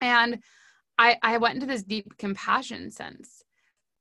And 0.00 0.40
I, 0.98 1.16
I 1.22 1.38
went 1.38 1.54
into 1.54 1.66
this 1.66 1.82
deep 1.82 2.16
compassion 2.18 2.90
sense 2.90 3.42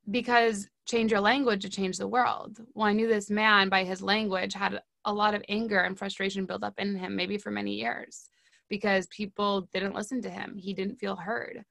because 0.09 0.67
change 0.85 1.11
your 1.11 1.21
language 1.21 1.61
to 1.61 1.69
change 1.69 1.97
the 1.97 2.07
world. 2.07 2.59
Well, 2.73 2.87
I 2.87 2.93
knew 2.93 3.07
this 3.07 3.29
man 3.29 3.69
by 3.69 3.83
his 3.83 4.01
language 4.01 4.53
had 4.53 4.81
a 5.05 5.13
lot 5.13 5.33
of 5.33 5.43
anger 5.49 5.79
and 5.79 5.97
frustration 5.97 6.45
build 6.45 6.63
up 6.63 6.75
in 6.77 6.95
him, 6.95 7.15
maybe 7.15 7.37
for 7.37 7.51
many 7.51 7.73
years, 7.73 8.29
because 8.69 9.07
people 9.07 9.67
didn't 9.73 9.95
listen 9.95 10.21
to 10.21 10.29
him. 10.29 10.57
He 10.57 10.73
didn't 10.73 10.97
feel 10.97 11.15
heard. 11.15 11.63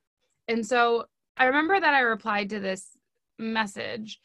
And 0.48 0.66
so 0.66 1.04
I 1.36 1.44
remember 1.44 1.78
that 1.78 1.94
I 1.94 2.00
replied 2.00 2.50
to 2.50 2.60
this 2.60 2.96
message 3.38 4.20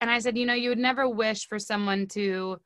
and 0.00 0.10
I 0.10 0.18
said, 0.18 0.36
you 0.36 0.46
know, 0.46 0.54
you 0.54 0.68
would 0.68 0.78
never 0.78 1.08
wish 1.08 1.46
for 1.46 1.58
someone 1.58 2.06
to 2.08 2.60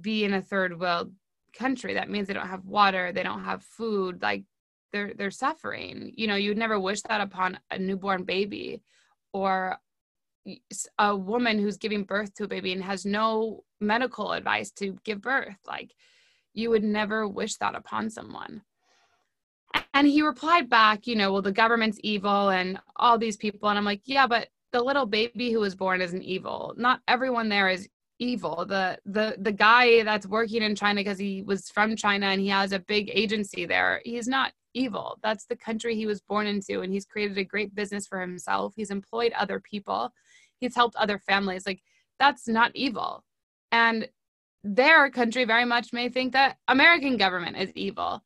be 0.00 0.24
in 0.24 0.34
a 0.34 0.42
third 0.42 0.78
world 0.78 1.12
country. 1.52 1.94
That 1.94 2.10
means 2.10 2.28
they 2.28 2.34
don't 2.34 2.48
have 2.48 2.64
water, 2.64 3.12
they 3.12 3.22
don't 3.22 3.44
have 3.44 3.62
food, 3.62 4.22
like 4.22 4.44
they're 4.92 5.14
they're 5.14 5.30
suffering. 5.30 6.12
You 6.16 6.26
know, 6.26 6.36
you'd 6.36 6.58
never 6.58 6.78
wish 6.78 7.02
that 7.02 7.20
upon 7.20 7.58
a 7.70 7.78
newborn 7.78 8.24
baby 8.24 8.82
or 9.32 9.78
a 10.98 11.16
woman 11.16 11.58
who's 11.58 11.76
giving 11.76 12.04
birth 12.04 12.34
to 12.34 12.44
a 12.44 12.48
baby 12.48 12.72
and 12.72 12.82
has 12.82 13.04
no 13.04 13.64
medical 13.80 14.32
advice 14.32 14.70
to 14.72 14.98
give 15.04 15.20
birth. 15.20 15.56
Like 15.66 15.94
you 16.52 16.70
would 16.70 16.84
never 16.84 17.26
wish 17.26 17.56
that 17.56 17.74
upon 17.74 18.10
someone. 18.10 18.62
And 19.94 20.06
he 20.06 20.22
replied 20.22 20.68
back 20.68 21.06
you 21.06 21.16
know 21.16 21.32
well 21.32 21.42
the 21.42 21.52
government's 21.52 21.98
evil 22.02 22.50
and 22.50 22.78
all 22.96 23.18
these 23.18 23.36
people. 23.36 23.68
And 23.68 23.78
i'm 23.78 23.84
like 23.84 24.02
yeah 24.04 24.26
but 24.26 24.48
the 24.72 24.82
little 24.82 25.06
baby 25.06 25.50
who 25.50 25.60
was 25.60 25.74
born 25.74 26.00
isn't 26.00 26.22
evil. 26.22 26.74
Not 26.76 27.00
everyone 27.08 27.48
there 27.48 27.68
is 27.68 27.88
evil. 28.18 28.66
The 28.66 28.98
the 29.06 29.36
the 29.38 29.52
guy 29.52 30.02
that's 30.02 30.26
working 30.26 30.62
in 30.62 30.74
china 30.74 31.00
because 31.00 31.18
he 31.18 31.42
was 31.42 31.70
from 31.70 31.96
china 31.96 32.26
and 32.26 32.40
he 32.40 32.48
has 32.48 32.72
a 32.72 32.78
big 32.78 33.10
agency 33.12 33.64
there 33.64 34.02
he's 34.04 34.28
not 34.28 34.52
evil. 34.74 35.18
That's 35.22 35.46
the 35.46 35.56
country 35.56 35.96
he 35.96 36.06
was 36.06 36.20
born 36.20 36.46
into 36.46 36.82
and 36.82 36.92
he's 36.92 37.06
created 37.06 37.38
a 37.38 37.44
great 37.44 37.74
business 37.74 38.06
for 38.06 38.20
himself. 38.20 38.74
He's 38.76 38.90
employed 38.90 39.32
other 39.32 39.58
people. 39.58 40.12
He's 40.60 40.76
helped 40.76 40.94
other 40.96 41.18
families. 41.18 41.66
Like 41.66 41.82
that's 42.18 42.46
not 42.46 42.70
evil 42.74 43.24
and 43.72 44.08
their 44.62 45.10
country 45.10 45.44
very 45.44 45.64
much 45.64 45.92
may 45.92 46.08
think 46.08 46.32
that 46.32 46.56
american 46.68 47.16
government 47.16 47.56
is 47.56 47.72
evil. 47.74 48.22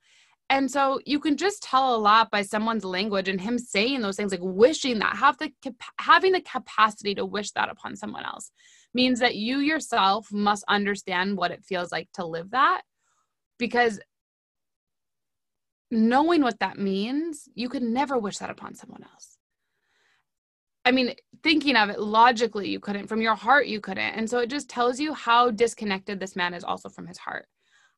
And 0.51 0.71
so 0.71 1.01
you 1.07 1.21
can 1.21 1.39
just 1.39 1.63
tell 1.63 1.97
a 1.97 1.99
lot 1.99 2.31
by 2.31 2.43
someone's 2.43 2.85
language 2.85 3.29
and 3.29 3.41
him 3.41 3.59
saying 3.59 4.03
those 4.03 4.17
things 4.17 4.31
like 4.31 4.41
wishing 4.43 4.99
that 4.99 5.17
have 5.17 5.39
the 5.39 5.51
having 5.99 6.33
the 6.33 6.41
capacity 6.43 7.15
to 7.15 7.25
wish 7.25 7.51
that 7.53 7.71
upon 7.71 7.97
someone 7.97 8.25
else 8.25 8.51
means 8.93 9.21
that 9.21 9.37
you 9.37 9.59
yourself 9.59 10.31
must 10.31 10.65
understand 10.69 11.39
what 11.39 11.51
it 11.51 11.65
feels 11.65 11.91
like 11.91 12.09
to 12.15 12.27
live 12.27 12.51
that. 12.51 12.83
Because 13.59 14.01
knowing 15.91 16.43
what 16.43 16.59
that 16.61 16.79
means 16.79 17.49
you 17.55 17.69
could 17.69 17.83
never 17.83 18.19
wish 18.19 18.39
that 18.39 18.51
upon 18.51 18.75
someone 18.75 19.03
else 19.03 19.34
I 20.85 20.91
mean, 20.91 21.15
thinking 21.43 21.77
of 21.77 21.89
it 21.91 22.01
logically, 22.01 22.69
you 22.69 22.81
couldn't. 22.81 23.07
From 23.07 23.23
your 23.23 23.35
heart, 23.35 23.67
you 23.67 23.81
couldn't. 23.81 24.15
And 24.15 24.29
so 24.29 24.39
it 24.39 24.51
just 24.51 24.69
tells 24.69 25.01
you 25.01 25.15
how 25.15 25.51
disconnected 25.51 26.21
this 26.21 26.37
man 26.37 26.55
is 26.55 26.65
also 26.65 26.89
from 26.89 27.07
his 27.07 27.19
heart, 27.19 27.47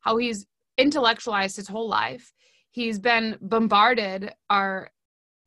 how 0.01 0.17
he's 0.17 0.47
intellectualized 0.79 1.57
his 1.57 1.69
whole 1.69 1.89
life. 1.89 2.33
He's 2.71 2.99
been 2.99 3.39
bombarded 3.41 4.33
or 4.51 4.91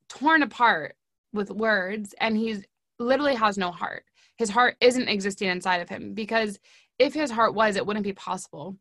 torn 0.10 0.44
apart 0.44 0.96
with 1.32 1.52
words, 1.52 2.14
and 2.20 2.36
he's 2.36 2.66
literally 2.98 3.36
has 3.36 3.58
no 3.58 3.72
heart. 3.72 4.04
His 4.38 4.50
heart 4.50 4.76
isn't 4.82 5.08
existing 5.08 5.50
inside 5.50 5.82
of 5.82 5.90
him 5.90 6.14
because 6.14 6.60
if 6.98 7.14
his 7.14 7.32
heart 7.32 7.54
was, 7.54 7.76
it 7.76 7.86
wouldn't 7.86 8.04
be 8.04 8.14
possible 8.14 8.76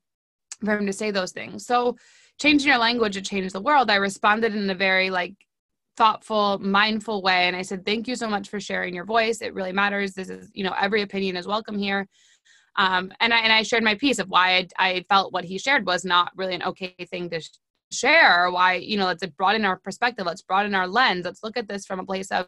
for 0.64 0.78
him 0.78 0.86
to 0.86 0.92
say 0.92 1.10
those 1.10 1.32
things. 1.32 1.66
So, 1.66 1.96
changing 2.40 2.68
your 2.68 2.78
language 2.78 3.14
to 3.14 3.22
change 3.22 3.52
the 3.52 3.60
world, 3.60 3.90
I 3.90 3.96
responded 3.96 4.54
in 4.54 4.70
a 4.70 4.74
very 4.74 5.10
like 5.10 5.34
thoughtful, 5.98 6.58
mindful 6.60 7.22
way. 7.22 7.48
And 7.48 7.56
I 7.56 7.62
said, 7.62 7.84
thank 7.84 8.06
you 8.06 8.14
so 8.14 8.28
much 8.28 8.48
for 8.48 8.60
sharing 8.60 8.94
your 8.94 9.04
voice. 9.04 9.42
It 9.42 9.52
really 9.52 9.72
matters. 9.72 10.14
This 10.14 10.30
is, 10.30 10.48
you 10.54 10.62
know, 10.62 10.74
every 10.80 11.02
opinion 11.02 11.36
is 11.36 11.46
welcome 11.46 11.76
here. 11.76 12.06
Um, 12.76 13.12
and 13.18 13.34
I 13.34 13.40
and 13.40 13.52
I 13.52 13.64
shared 13.64 13.82
my 13.82 13.96
piece 13.96 14.20
of 14.20 14.28
why 14.28 14.68
I, 14.78 14.90
I, 14.90 15.04
felt 15.08 15.32
what 15.32 15.44
he 15.44 15.58
shared 15.58 15.84
was 15.84 16.04
not 16.04 16.30
really 16.36 16.54
an 16.54 16.62
okay 16.62 16.94
thing 17.10 17.28
to 17.30 17.40
sh- 17.40 17.48
share. 17.90 18.48
Why 18.52 18.74
you 18.74 18.96
know, 18.96 19.06
let's 19.06 19.26
broaden 19.26 19.64
our 19.64 19.76
perspective. 19.76 20.24
Let's 20.24 20.42
broaden 20.42 20.76
our 20.76 20.86
lens. 20.86 21.24
Let's 21.24 21.42
look 21.42 21.56
at 21.56 21.66
this 21.66 21.84
from 21.84 21.98
a 21.98 22.04
place 22.04 22.30
of, 22.30 22.46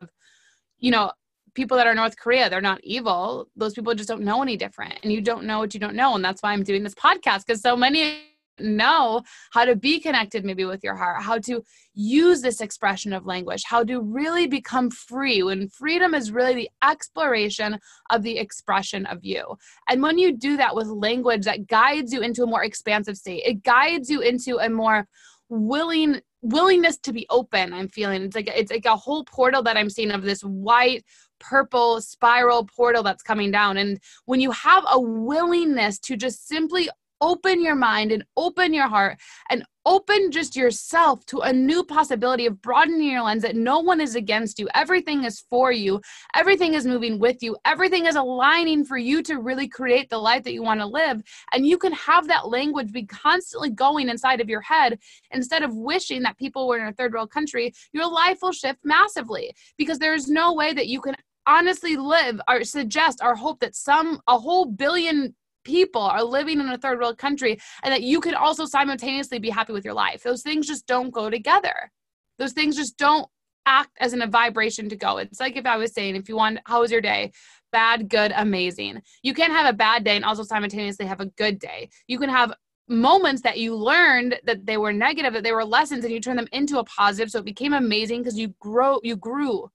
you 0.79 0.93
know, 0.93 1.11
people 1.55 1.77
that 1.79 1.89
are 1.89 1.97
North 1.97 2.17
Korea. 2.17 2.49
They're 2.49 2.61
not 2.61 2.81
evil. 2.85 3.49
Those 3.57 3.75
people 3.75 3.93
just 3.97 4.09
don't 4.09 4.23
know 4.23 4.41
any 4.41 4.57
different, 4.57 4.95
and 5.03 5.13
you 5.13 5.21
don't 5.21 5.45
know 5.45 5.59
what 5.59 5.75
you 5.75 5.81
don't 5.81 5.97
know. 5.97 6.15
And 6.15 6.25
that's 6.25 6.45
why 6.45 6.53
I'm 6.53 6.63
doing 6.63 6.85
this 6.85 6.95
podcast 6.95 7.45
because 7.45 7.61
so 7.61 7.75
many 7.75 8.30
know 8.63 9.23
how 9.53 9.65
to 9.65 9.77
be 9.77 10.01
connected 10.01 10.45
maybe 10.45 10.65
with 10.65 10.83
your 10.83 10.97
heart, 10.97 11.23
how 11.23 11.39
to 11.39 11.63
use 11.95 12.41
this 12.41 12.61
expression 12.61 13.13
of 13.13 13.27
language, 13.27 13.63
how 13.67 13.85
to 13.85 14.01
really 14.01 14.47
become 14.47 14.91
free 14.91 15.43
when 15.43 15.69
freedom 15.69 16.15
is 16.15 16.33
really 16.33 16.55
the 16.55 16.71
exploration 16.83 17.79
of 18.11 18.23
the 18.23 18.39
expression 18.39 19.07
of 19.07 19.19
you. 19.23 19.45
And 19.89 20.03
when 20.03 20.19
you 20.19 20.37
do 20.37 20.57
that 20.57 20.75
with 20.75 20.87
language 20.89 21.45
that 21.45 21.67
guides 21.67 22.13
you 22.13 22.21
into 22.21 22.43
a 22.43 22.47
more 22.47 22.65
expansive 22.65 23.17
state, 23.17 23.43
it 23.45 23.63
guides 23.63 24.09
you 24.09 24.21
into 24.21 24.59
a 24.59 24.69
more 24.69 25.07
willing 25.51 26.21
willingness 26.43 26.97
to 26.97 27.13
be 27.13 27.27
open 27.29 27.73
i'm 27.75 27.89
feeling 27.89 28.23
it's 28.23 28.35
like 28.35 28.49
it's 28.49 28.71
like 28.71 28.87
a 28.87 28.97
whole 28.97 29.25
portal 29.25 29.63
that 29.63 29.77
i'm 29.77 29.91
seeing 29.91 30.11
of 30.11 30.23
this 30.23 30.41
white 30.41 31.05
purple 31.39 32.01
spiral 32.01 32.65
portal 32.65 33.03
that's 33.03 33.23
coming 33.23 33.51
down 33.51 33.77
and 33.77 34.01
when 34.25 34.41
you 34.41 34.51
have 34.51 34.85
a 34.91 34.99
willingness 34.99 35.99
to 35.99 36.17
just 36.17 36.49
simply 36.49 36.89
open 37.21 37.63
your 37.63 37.75
mind 37.75 38.13
and 38.13 38.25
open 38.37 38.73
your 38.73 38.89
heart 38.89 39.19
and 39.51 39.65
open 39.87 40.31
just 40.31 40.57
yourself 40.57 41.25
to 41.27 41.41
a 41.41 41.53
new 41.53 41.83
possibility 41.83 42.47
of 42.47 42.61
broadening 42.61 43.11
your 43.11 43.23
lens 43.23 43.43
that 43.43 43.57
no 43.57 43.79
one 43.81 44.01
is 44.01 44.15
against 44.15 44.59
you. 44.59 44.69
Everything 44.75 45.25
is 45.25 45.41
for 45.49 45.73
you. 45.73 46.01
Everything 46.35 46.75
is 46.75 46.87
moving 46.87 47.19
with 47.19 47.43
you. 47.43 47.57
Everything 47.65 48.07
is 48.07 48.17
aligning 48.17 48.85
for 48.85 48.99
you 48.99 49.23
to 49.23 49.41
really 49.41 49.67
create 49.67 50.11
the 50.11 50.19
life 50.19 50.45
that 50.45 50.53
you 50.53 50.63
want 50.63 50.81
to 50.81 50.87
live. 50.87 51.23
And 51.53 51.67
you 51.67 51.79
can 51.79 51.93
have 51.93 52.29
that 52.29 52.49
language 52.49 52.93
be 52.93 53.07
constantly 53.07 53.71
going 53.71 54.09
inside 54.09 54.41
of 54.41 54.49
your 54.49 54.61
head 54.61 54.99
instead 55.31 55.63
of 55.63 55.75
wishing 55.75 56.23
that 56.23 56.39
people 56.39 56.69
were 56.69 56.79
in 56.79 56.89
a 56.89 56.93
third 56.93 57.15
world 57.15 57.31
country. 57.31 57.73
Your 57.93 58.11
life 58.11 58.39
will 58.43 58.53
shift 58.53 58.81
massively 58.85 59.55
because 59.79 59.99
there 59.99 60.15
is 60.15 60.29
no 60.29 60.53
way 60.53 60.75
that 60.75 60.89
you 60.89 61.01
can 61.01 61.15
honestly 61.47 61.97
live 61.97 62.41
or 62.49 62.63
suggest 62.65 63.21
or 63.23 63.35
hope 63.35 63.61
that 63.61 63.75
some 63.75 64.21
a 64.29 64.39
whole 64.39 64.67
billion 64.67 65.35
people 65.65 66.03
are 66.03 66.23
living 66.23 66.61
in 66.61 66.69
a 66.69 66.79
third 66.79 66.99
world 66.99 67.19
country 67.19 67.59
and 67.83 67.93
that 67.93 68.03
you 68.03 68.21
can 68.21 68.35
also 68.35 68.65
simultaneously 68.65 69.39
be 69.39 69.51
happy 69.51 69.73
with 69.73 69.85
your 69.85 69.95
life. 69.95 70.23
Those 70.23 70.43
things 70.43 70.67
just 70.67 70.87
don't 70.87 71.11
go 71.11 71.31
together. 71.31 71.91
Those 72.39 72.53
things 72.53 72.77
just 72.77 72.97
don't 72.97 73.29
act 73.67 73.91
as 74.01 74.13
in 74.13 74.23
a 74.23 74.27
vibration 74.27 74.89
to 74.89 74.97
go. 74.97 75.19
It's 75.19 75.41
like 75.41 75.57
if 75.57 75.67
I 75.67 75.77
was 75.77 75.93
saying, 75.93 76.17
if 76.17 76.29
you 76.29 76.37
want, 76.37 76.59
how 76.65 76.81
was 76.81 76.91
your 76.91 77.01
day? 77.01 77.33
Bad, 77.73 78.09
good, 78.09 78.33
amazing. 78.35 79.03
You 79.23 79.35
can't 79.35 79.53
have 79.53 79.67
a 79.67 79.77
bad 79.77 80.05
day 80.05 80.17
and 80.17 80.25
also 80.25 80.43
simultaneously 80.43 81.07
have 81.07 81.21
a 81.21 81.27
good 81.27 81.59
day. 81.59 81.91
You 82.09 82.19
can 82.19 82.31
have 82.31 82.53
moments 82.89 83.43
that 83.43 83.59
you 83.59 83.77
learned 83.77 84.41
that 84.45 84.67
they 84.67 84.77
were 84.77 84.93
negative, 84.93 85.33
that 85.35 85.45
they 85.45 85.53
were 85.53 85.65
lessons, 85.65 86.05
and 86.05 86.13
you 86.13 86.21
turn 86.21 86.37
them 86.37 86.49
into 86.53 86.79
a 86.79 86.85
positive. 86.85 87.31
So 87.31 87.39
it 87.39 87.45
became 87.45 87.73
amazing 87.73 88.23
because 88.23 88.39
you 88.39 88.55
grow, 88.61 88.99
you 89.03 89.17
grew. 89.17 89.71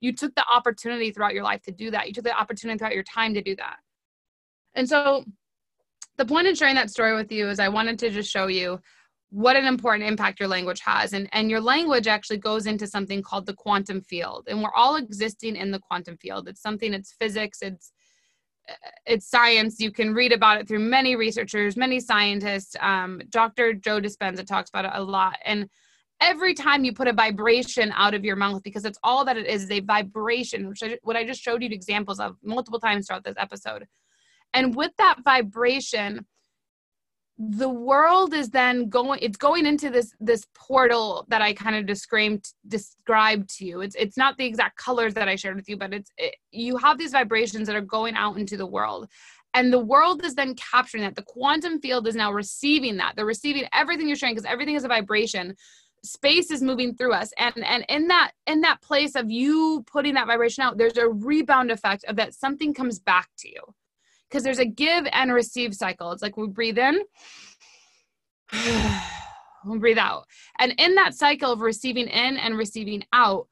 You 0.00 0.14
took 0.14 0.34
the 0.34 0.44
opportunity 0.50 1.10
throughout 1.10 1.34
your 1.34 1.44
life 1.44 1.62
to 1.62 1.72
do 1.72 1.90
that. 1.90 2.06
You 2.06 2.14
took 2.14 2.24
the 2.24 2.38
opportunity 2.38 2.78
throughout 2.78 2.94
your 2.94 3.02
time 3.02 3.34
to 3.34 3.42
do 3.42 3.56
that. 3.56 3.76
And 4.76 4.88
so 4.88 5.24
the 6.16 6.24
point 6.24 6.46
in 6.46 6.54
sharing 6.54 6.76
that 6.76 6.90
story 6.90 7.14
with 7.14 7.32
you 7.32 7.48
is 7.48 7.58
I 7.58 7.68
wanted 7.68 7.98
to 8.00 8.10
just 8.10 8.30
show 8.30 8.46
you 8.46 8.80
what 9.30 9.56
an 9.56 9.66
important 9.66 10.08
impact 10.08 10.38
your 10.38 10.48
language 10.48 10.80
has. 10.80 11.12
And, 11.12 11.28
and 11.32 11.50
your 11.50 11.60
language 11.60 12.06
actually 12.06 12.38
goes 12.38 12.66
into 12.66 12.86
something 12.86 13.22
called 13.22 13.46
the 13.46 13.54
quantum 13.54 14.00
field. 14.00 14.46
And 14.48 14.62
we're 14.62 14.74
all 14.74 14.96
existing 14.96 15.56
in 15.56 15.72
the 15.72 15.80
quantum 15.80 16.16
field. 16.18 16.48
It's 16.48 16.62
something, 16.62 16.94
it's 16.94 17.12
physics, 17.18 17.58
it's 17.60 17.92
it's 19.04 19.28
science. 19.28 19.80
You 19.80 19.92
can 19.92 20.12
read 20.12 20.32
about 20.32 20.58
it 20.58 20.66
through 20.66 20.80
many 20.80 21.14
researchers, 21.16 21.76
many 21.76 22.00
scientists. 22.00 22.74
Um, 22.80 23.20
Dr. 23.30 23.72
Joe 23.74 24.00
Dispenza 24.00 24.44
talks 24.44 24.70
about 24.70 24.86
it 24.86 24.90
a 24.94 25.02
lot. 25.02 25.38
And 25.44 25.68
every 26.20 26.54
time 26.54 26.84
you 26.84 26.92
put 26.92 27.08
a 27.08 27.12
vibration 27.12 27.92
out 27.94 28.14
of 28.14 28.24
your 28.24 28.36
mouth, 28.36 28.62
because 28.62 28.84
it's 28.84 28.98
all 29.02 29.24
that 29.24 29.36
it 29.36 29.46
is, 29.46 29.64
is 29.64 29.70
a 29.70 29.80
vibration, 29.80 30.68
which 30.68 30.82
I, 30.82 30.98
what 31.02 31.16
I 31.16 31.24
just 31.24 31.42
showed 31.42 31.62
you 31.62 31.68
examples 31.70 32.18
of 32.18 32.36
multiple 32.42 32.80
times 32.80 33.06
throughout 33.06 33.24
this 33.24 33.36
episode. 33.38 33.86
And 34.56 34.74
with 34.74 34.92
that 34.96 35.18
vibration, 35.22 36.26
the 37.38 37.68
world 37.68 38.32
is 38.32 38.48
then 38.48 38.88
going 38.88 39.18
it's 39.20 39.36
going 39.36 39.66
into 39.66 39.90
this 39.90 40.14
this 40.20 40.46
portal 40.54 41.26
that 41.28 41.42
i 41.42 41.52
kind 41.52 41.76
of 41.76 41.84
described 41.84 42.54
described 42.66 43.50
to 43.58 43.66
you. 43.66 43.82
It's 43.82 43.94
it's 43.96 44.16
not 44.16 44.38
the 44.38 44.46
exact 44.46 44.78
colors 44.78 45.12
that 45.14 45.28
i 45.28 45.36
shared 45.36 45.56
with 45.56 45.68
you 45.68 45.76
but 45.76 45.92
it's 45.92 46.10
it, 46.16 46.34
you 46.50 46.78
have 46.78 46.96
these 46.96 47.12
vibrations 47.12 47.66
that 47.66 47.76
are 47.76 47.82
going 47.82 48.14
out 48.14 48.38
into 48.38 48.56
the 48.56 48.66
world. 48.66 49.06
And 49.52 49.70
the 49.72 49.78
world 49.78 50.24
is 50.24 50.34
then 50.34 50.54
capturing 50.54 51.02
that. 51.02 51.14
The 51.14 51.22
quantum 51.22 51.80
field 51.80 52.06
is 52.06 52.14
now 52.14 52.30
receiving 52.30 52.96
that. 52.98 53.14
They're 53.16 53.24
receiving 53.24 53.66
everything 53.72 54.06
you're 54.06 54.16
sharing 54.16 54.34
because 54.34 54.50
everything 54.50 54.74
is 54.74 54.84
a 54.84 54.88
vibration. 54.88 55.56
Space 56.04 56.50
is 56.50 56.62
moving 56.62 56.94
through 56.94 57.12
us. 57.12 57.32
And 57.38 57.62
and 57.64 57.84
in 57.90 58.08
that 58.08 58.32
in 58.46 58.62
that 58.62 58.80
place 58.80 59.14
of 59.14 59.30
you 59.30 59.84
putting 59.86 60.14
that 60.14 60.26
vibration 60.26 60.62
out 60.62 60.78
there's 60.78 60.96
a 60.96 61.08
rebound 61.08 61.70
effect 61.70 62.04
of 62.04 62.16
that 62.16 62.32
something 62.32 62.72
comes 62.72 62.98
back 62.98 63.28
to 63.40 63.48
you 63.50 63.60
because 64.28 64.42
there's 64.42 64.58
a 64.58 64.66
give 64.66 65.06
and 65.12 65.32
receive 65.32 65.74
cycle. 65.74 66.12
It's 66.12 66.22
like 66.22 66.36
we 66.36 66.48
breathe 66.48 66.78
in, 66.78 67.00
we 69.66 69.78
breathe 69.78 69.98
out. 69.98 70.24
And 70.58 70.74
in 70.78 70.94
that 70.96 71.14
cycle 71.14 71.52
of 71.52 71.60
receiving 71.60 72.08
in 72.08 72.36
and 72.36 72.56
receiving 72.56 73.04
out, 73.12 73.48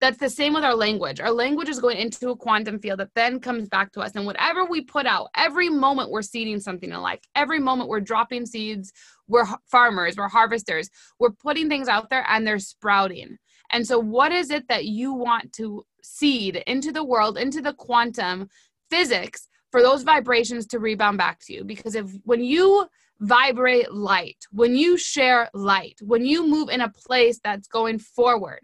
that's 0.00 0.18
the 0.18 0.28
same 0.28 0.52
with 0.52 0.64
our 0.64 0.74
language. 0.74 1.20
Our 1.20 1.30
language 1.30 1.70
is 1.70 1.80
going 1.80 1.96
into 1.96 2.28
a 2.28 2.36
quantum 2.36 2.78
field 2.78 3.00
that 3.00 3.14
then 3.14 3.40
comes 3.40 3.68
back 3.68 3.92
to 3.92 4.00
us. 4.00 4.12
And 4.14 4.26
whatever 4.26 4.66
we 4.66 4.82
put 4.82 5.06
out, 5.06 5.28
every 5.34 5.70
moment 5.70 6.10
we're 6.10 6.20
seeding 6.22 6.60
something 6.60 6.90
in 6.90 7.00
life, 7.00 7.20
every 7.34 7.58
moment 7.58 7.88
we're 7.88 8.00
dropping 8.00 8.44
seeds, 8.44 8.92
we're 9.26 9.46
farmers, 9.70 10.16
we're 10.16 10.28
harvesters, 10.28 10.90
we're 11.18 11.30
putting 11.30 11.68
things 11.68 11.88
out 11.88 12.10
there 12.10 12.26
and 12.28 12.46
they're 12.46 12.58
sprouting. 12.58 13.38
And 13.72 13.86
so, 13.86 13.98
what 13.98 14.32
is 14.32 14.50
it 14.50 14.68
that 14.68 14.84
you 14.84 15.12
want 15.12 15.52
to 15.54 15.84
seed 16.02 16.62
into 16.66 16.92
the 16.92 17.04
world, 17.04 17.38
into 17.38 17.60
the 17.60 17.72
quantum 17.72 18.48
physics 18.90 19.48
for 19.76 19.82
those 19.82 20.04
vibrations 20.04 20.66
to 20.66 20.78
rebound 20.78 21.18
back 21.18 21.38
to 21.38 21.52
you. 21.52 21.62
Because 21.62 21.94
if 21.94 22.10
when 22.24 22.42
you 22.42 22.86
vibrate 23.20 23.92
light 23.92 24.36
when 24.52 24.76
you 24.76 24.98
share 24.98 25.48
light 25.54 25.98
when 26.02 26.24
you 26.26 26.46
move 26.46 26.68
in 26.68 26.82
a 26.82 26.88
place 26.90 27.40
that's 27.42 27.66
going 27.66 27.98
forward 27.98 28.60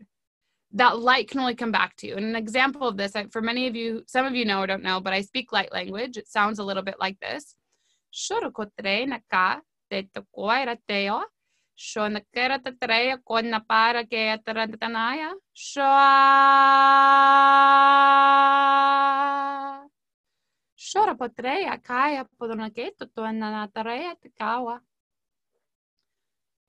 that 0.74 0.98
light 0.98 1.26
can 1.30 1.40
only 1.40 1.54
come 1.54 1.72
back 1.72 1.96
to 1.96 2.06
you. 2.06 2.16
And 2.16 2.26
an 2.26 2.36
example 2.36 2.86
of 2.86 2.98
this 2.98 3.14
for 3.30 3.40
many 3.40 3.66
of 3.66 3.74
you 3.74 4.04
some 4.06 4.26
of 4.26 4.34
you 4.34 4.44
know 4.44 4.60
or 4.60 4.66
don't 4.66 4.82
know 4.82 5.00
but 5.00 5.14
i 5.14 5.22
speak 5.22 5.52
light 5.52 5.72
language. 5.72 6.18
It 6.18 6.28
sounds 6.28 6.58
a 6.58 6.64
little 6.64 6.82
bit 6.82 6.96
like 7.00 7.18
this 7.20 7.56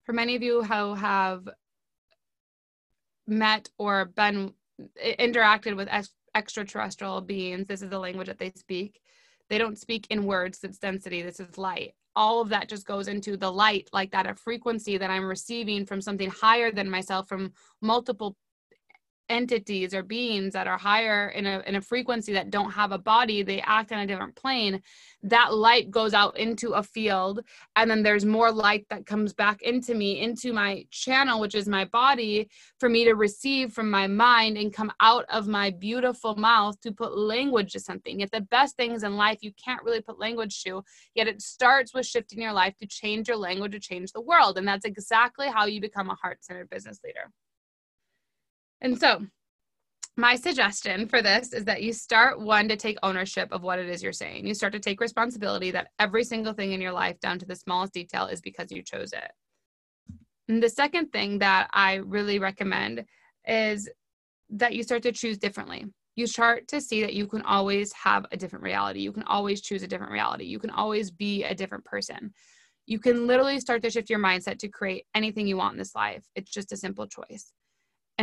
For 0.03 0.13
many 0.13 0.35
of 0.35 0.43
you 0.43 0.63
who 0.63 0.93
have 0.93 1.49
met 3.25 3.69
or 3.77 4.05
been 4.05 4.53
interacted 5.01 5.75
with 5.75 5.89
extraterrestrial 6.35 7.21
beings, 7.21 7.65
this 7.67 7.81
is 7.81 7.89
the 7.89 7.99
language 7.99 8.27
that 8.27 8.37
they 8.37 8.51
speak. 8.55 9.01
They 9.49 9.57
don't 9.57 9.79
speak 9.79 10.07
in 10.09 10.25
words, 10.25 10.63
it's 10.63 10.77
density, 10.77 11.21
this 11.21 11.39
is 11.39 11.57
light. 11.57 11.93
All 12.15 12.41
of 12.41 12.49
that 12.49 12.69
just 12.69 12.85
goes 12.85 13.07
into 13.07 13.35
the 13.35 13.51
light, 13.51 13.89
like 13.93 14.11
that, 14.11 14.29
a 14.29 14.35
frequency 14.35 14.97
that 14.97 15.09
I'm 15.09 15.25
receiving 15.25 15.85
from 15.85 16.01
something 16.01 16.29
higher 16.29 16.71
than 16.71 16.89
myself, 16.89 17.27
from 17.27 17.53
multiple 17.81 18.35
entities 19.29 19.93
or 19.93 20.03
beings 20.03 20.53
that 20.53 20.67
are 20.67 20.77
higher 20.77 21.29
in 21.29 21.45
a, 21.45 21.61
in 21.65 21.75
a 21.75 21.81
frequency 21.81 22.33
that 22.33 22.49
don't 22.49 22.71
have 22.71 22.91
a 22.91 22.97
body 22.97 23.43
they 23.43 23.61
act 23.61 23.91
on 23.91 23.99
a 23.99 24.07
different 24.07 24.35
plane 24.35 24.81
that 25.21 25.53
light 25.53 25.89
goes 25.89 26.13
out 26.13 26.37
into 26.37 26.71
a 26.71 26.83
field 26.83 27.41
and 27.75 27.89
then 27.89 28.03
there's 28.03 28.25
more 28.25 28.51
light 28.51 28.85
that 28.89 29.05
comes 29.05 29.33
back 29.33 29.61
into 29.61 29.95
me 29.95 30.19
into 30.19 30.51
my 30.51 30.85
channel 30.91 31.39
which 31.39 31.55
is 31.55 31.67
my 31.67 31.85
body 31.85 32.49
for 32.79 32.89
me 32.89 33.03
to 33.03 33.13
receive 33.13 33.73
from 33.73 33.89
my 33.89 34.07
mind 34.07 34.57
and 34.57 34.73
come 34.73 34.91
out 34.99 35.25
of 35.29 35.47
my 35.47 35.69
beautiful 35.69 36.35
mouth 36.35 36.79
to 36.81 36.91
put 36.91 37.17
language 37.17 37.73
to 37.73 37.79
something. 37.79 38.19
Yet 38.19 38.31
the 38.31 38.41
best 38.41 38.75
things 38.75 39.03
in 39.03 39.15
life 39.15 39.39
you 39.41 39.51
can't 39.63 39.83
really 39.83 40.01
put 40.01 40.19
language 40.19 40.63
to 40.63 40.83
yet 41.15 41.27
it 41.27 41.41
starts 41.41 41.93
with 41.93 42.05
shifting 42.05 42.41
your 42.41 42.53
life 42.53 42.75
to 42.77 42.87
change 42.87 43.27
your 43.27 43.37
language 43.37 43.71
to 43.73 43.79
change 43.79 44.11
the 44.11 44.21
world. 44.21 44.57
And 44.57 44.67
that's 44.67 44.85
exactly 44.85 45.47
how 45.47 45.65
you 45.65 45.81
become 45.81 46.09
a 46.09 46.15
heart-centered 46.15 46.69
business 46.69 46.99
leader 47.03 47.31
and 48.83 48.99
so, 48.99 49.25
my 50.15 50.35
suggestion 50.35 51.07
for 51.07 51.23
this 51.23 51.53
is 51.53 51.65
that 51.65 51.81
you 51.81 51.91
start 51.91 52.39
one 52.39 52.67
to 52.67 52.75
take 52.75 52.97
ownership 53.01 53.49
of 53.51 53.63
what 53.63 53.79
it 53.79 53.89
is 53.89 54.03
you're 54.03 54.13
saying. 54.13 54.45
You 54.45 54.53
start 54.53 54.73
to 54.73 54.79
take 54.79 55.01
responsibility 55.01 55.71
that 55.71 55.87
every 55.97 56.23
single 56.23 56.53
thing 56.53 56.71
in 56.71 56.81
your 56.81 56.91
life, 56.91 57.19
down 57.19 57.39
to 57.39 57.47
the 57.47 57.55
smallest 57.55 57.93
detail, 57.93 58.27
is 58.27 58.39
because 58.39 58.71
you 58.71 58.83
chose 58.83 59.11
it. 59.11 59.31
And 60.47 60.61
the 60.61 60.69
second 60.69 61.11
thing 61.11 61.39
that 61.39 61.67
I 61.73 61.95
really 61.95 62.37
recommend 62.37 63.05
is 63.47 63.89
that 64.49 64.75
you 64.75 64.83
start 64.83 65.01
to 65.03 65.11
choose 65.11 65.39
differently. 65.39 65.85
You 66.15 66.27
start 66.27 66.67
to 66.67 66.79
see 66.79 67.01
that 67.01 67.15
you 67.15 67.25
can 67.25 67.41
always 67.41 67.91
have 67.93 68.27
a 68.31 68.37
different 68.37 68.63
reality. 68.63 68.99
You 68.99 69.11
can 69.11 69.23
always 69.23 69.61
choose 69.61 69.81
a 69.81 69.87
different 69.87 70.11
reality. 70.11 70.45
You 70.45 70.59
can 70.59 70.69
always 70.69 71.09
be 71.09 71.43
a 71.43 71.55
different 71.55 71.85
person. 71.85 72.33
You 72.85 72.99
can 72.99 73.25
literally 73.25 73.59
start 73.59 73.81
to 73.81 73.89
shift 73.89 74.11
your 74.11 74.19
mindset 74.19 74.59
to 74.59 74.67
create 74.67 75.05
anything 75.15 75.47
you 75.47 75.57
want 75.57 75.73
in 75.73 75.79
this 75.79 75.95
life. 75.95 76.23
It's 76.35 76.51
just 76.51 76.71
a 76.71 76.77
simple 76.77 77.07
choice. 77.07 77.51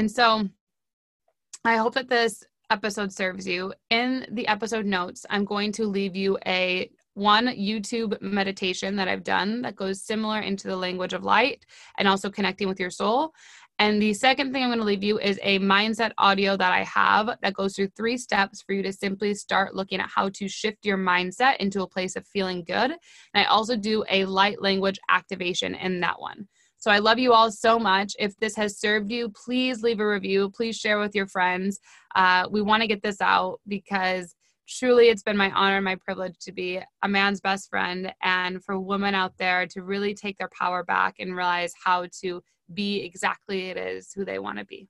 And 0.00 0.10
so 0.10 0.48
I 1.62 1.76
hope 1.76 1.92
that 1.92 2.08
this 2.08 2.42
episode 2.70 3.12
serves 3.12 3.46
you. 3.46 3.74
In 3.90 4.26
the 4.30 4.48
episode 4.48 4.86
notes, 4.86 5.26
I'm 5.28 5.44
going 5.44 5.72
to 5.72 5.84
leave 5.84 6.16
you 6.16 6.38
a 6.46 6.90
one 7.12 7.48
YouTube 7.48 8.18
meditation 8.22 8.96
that 8.96 9.08
I've 9.08 9.24
done 9.24 9.60
that 9.60 9.76
goes 9.76 10.02
similar 10.02 10.40
into 10.40 10.68
the 10.68 10.76
language 10.76 11.12
of 11.12 11.22
light 11.22 11.66
and 11.98 12.08
also 12.08 12.30
connecting 12.30 12.66
with 12.66 12.80
your 12.80 12.88
soul. 12.88 13.34
And 13.78 14.00
the 14.00 14.14
second 14.14 14.54
thing 14.54 14.62
I'm 14.62 14.70
going 14.70 14.78
to 14.78 14.86
leave 14.86 15.04
you 15.04 15.18
is 15.18 15.38
a 15.42 15.58
mindset 15.58 16.12
audio 16.16 16.56
that 16.56 16.72
I 16.72 16.82
have 16.84 17.36
that 17.42 17.52
goes 17.52 17.76
through 17.76 17.88
three 17.88 18.16
steps 18.16 18.62
for 18.62 18.72
you 18.72 18.82
to 18.84 18.94
simply 18.94 19.34
start 19.34 19.74
looking 19.74 20.00
at 20.00 20.08
how 20.08 20.30
to 20.30 20.48
shift 20.48 20.86
your 20.86 20.96
mindset 20.96 21.58
into 21.58 21.82
a 21.82 21.86
place 21.86 22.16
of 22.16 22.26
feeling 22.26 22.64
good. 22.64 22.90
And 22.90 22.98
I 23.34 23.44
also 23.44 23.76
do 23.76 24.02
a 24.08 24.24
light 24.24 24.62
language 24.62 24.98
activation 25.10 25.74
in 25.74 26.00
that 26.00 26.18
one. 26.18 26.48
So 26.80 26.90
I 26.90 26.98
love 26.98 27.18
you 27.18 27.32
all 27.32 27.50
so 27.50 27.78
much. 27.78 28.16
If 28.18 28.34
this 28.38 28.56
has 28.56 28.78
served 28.78 29.12
you, 29.12 29.28
please 29.28 29.82
leave 29.82 30.00
a 30.00 30.08
review. 30.08 30.50
Please 30.50 30.76
share 30.76 30.98
with 30.98 31.14
your 31.14 31.26
friends. 31.26 31.78
Uh, 32.14 32.48
we 32.50 32.62
want 32.62 32.82
to 32.82 32.88
get 32.88 33.02
this 33.02 33.20
out 33.20 33.60
because 33.68 34.34
truly 34.66 35.08
it's 35.08 35.22
been 35.22 35.36
my 35.36 35.50
honor 35.50 35.76
and 35.76 35.84
my 35.84 35.96
privilege 35.96 36.36
to 36.40 36.52
be 36.52 36.80
a 37.02 37.08
man's 37.08 37.40
best 37.40 37.68
friend 37.68 38.12
and 38.22 38.64
for 38.64 38.80
women 38.80 39.14
out 39.14 39.34
there 39.38 39.66
to 39.66 39.82
really 39.82 40.14
take 40.14 40.38
their 40.38 40.50
power 40.58 40.82
back 40.82 41.16
and 41.18 41.36
realize 41.36 41.72
how 41.84 42.06
to 42.22 42.42
be 42.72 43.02
exactly 43.02 43.68
it 43.68 43.76
is 43.76 44.12
who 44.14 44.24
they 44.24 44.38
want 44.38 44.58
to 44.58 44.64
be 44.64 44.88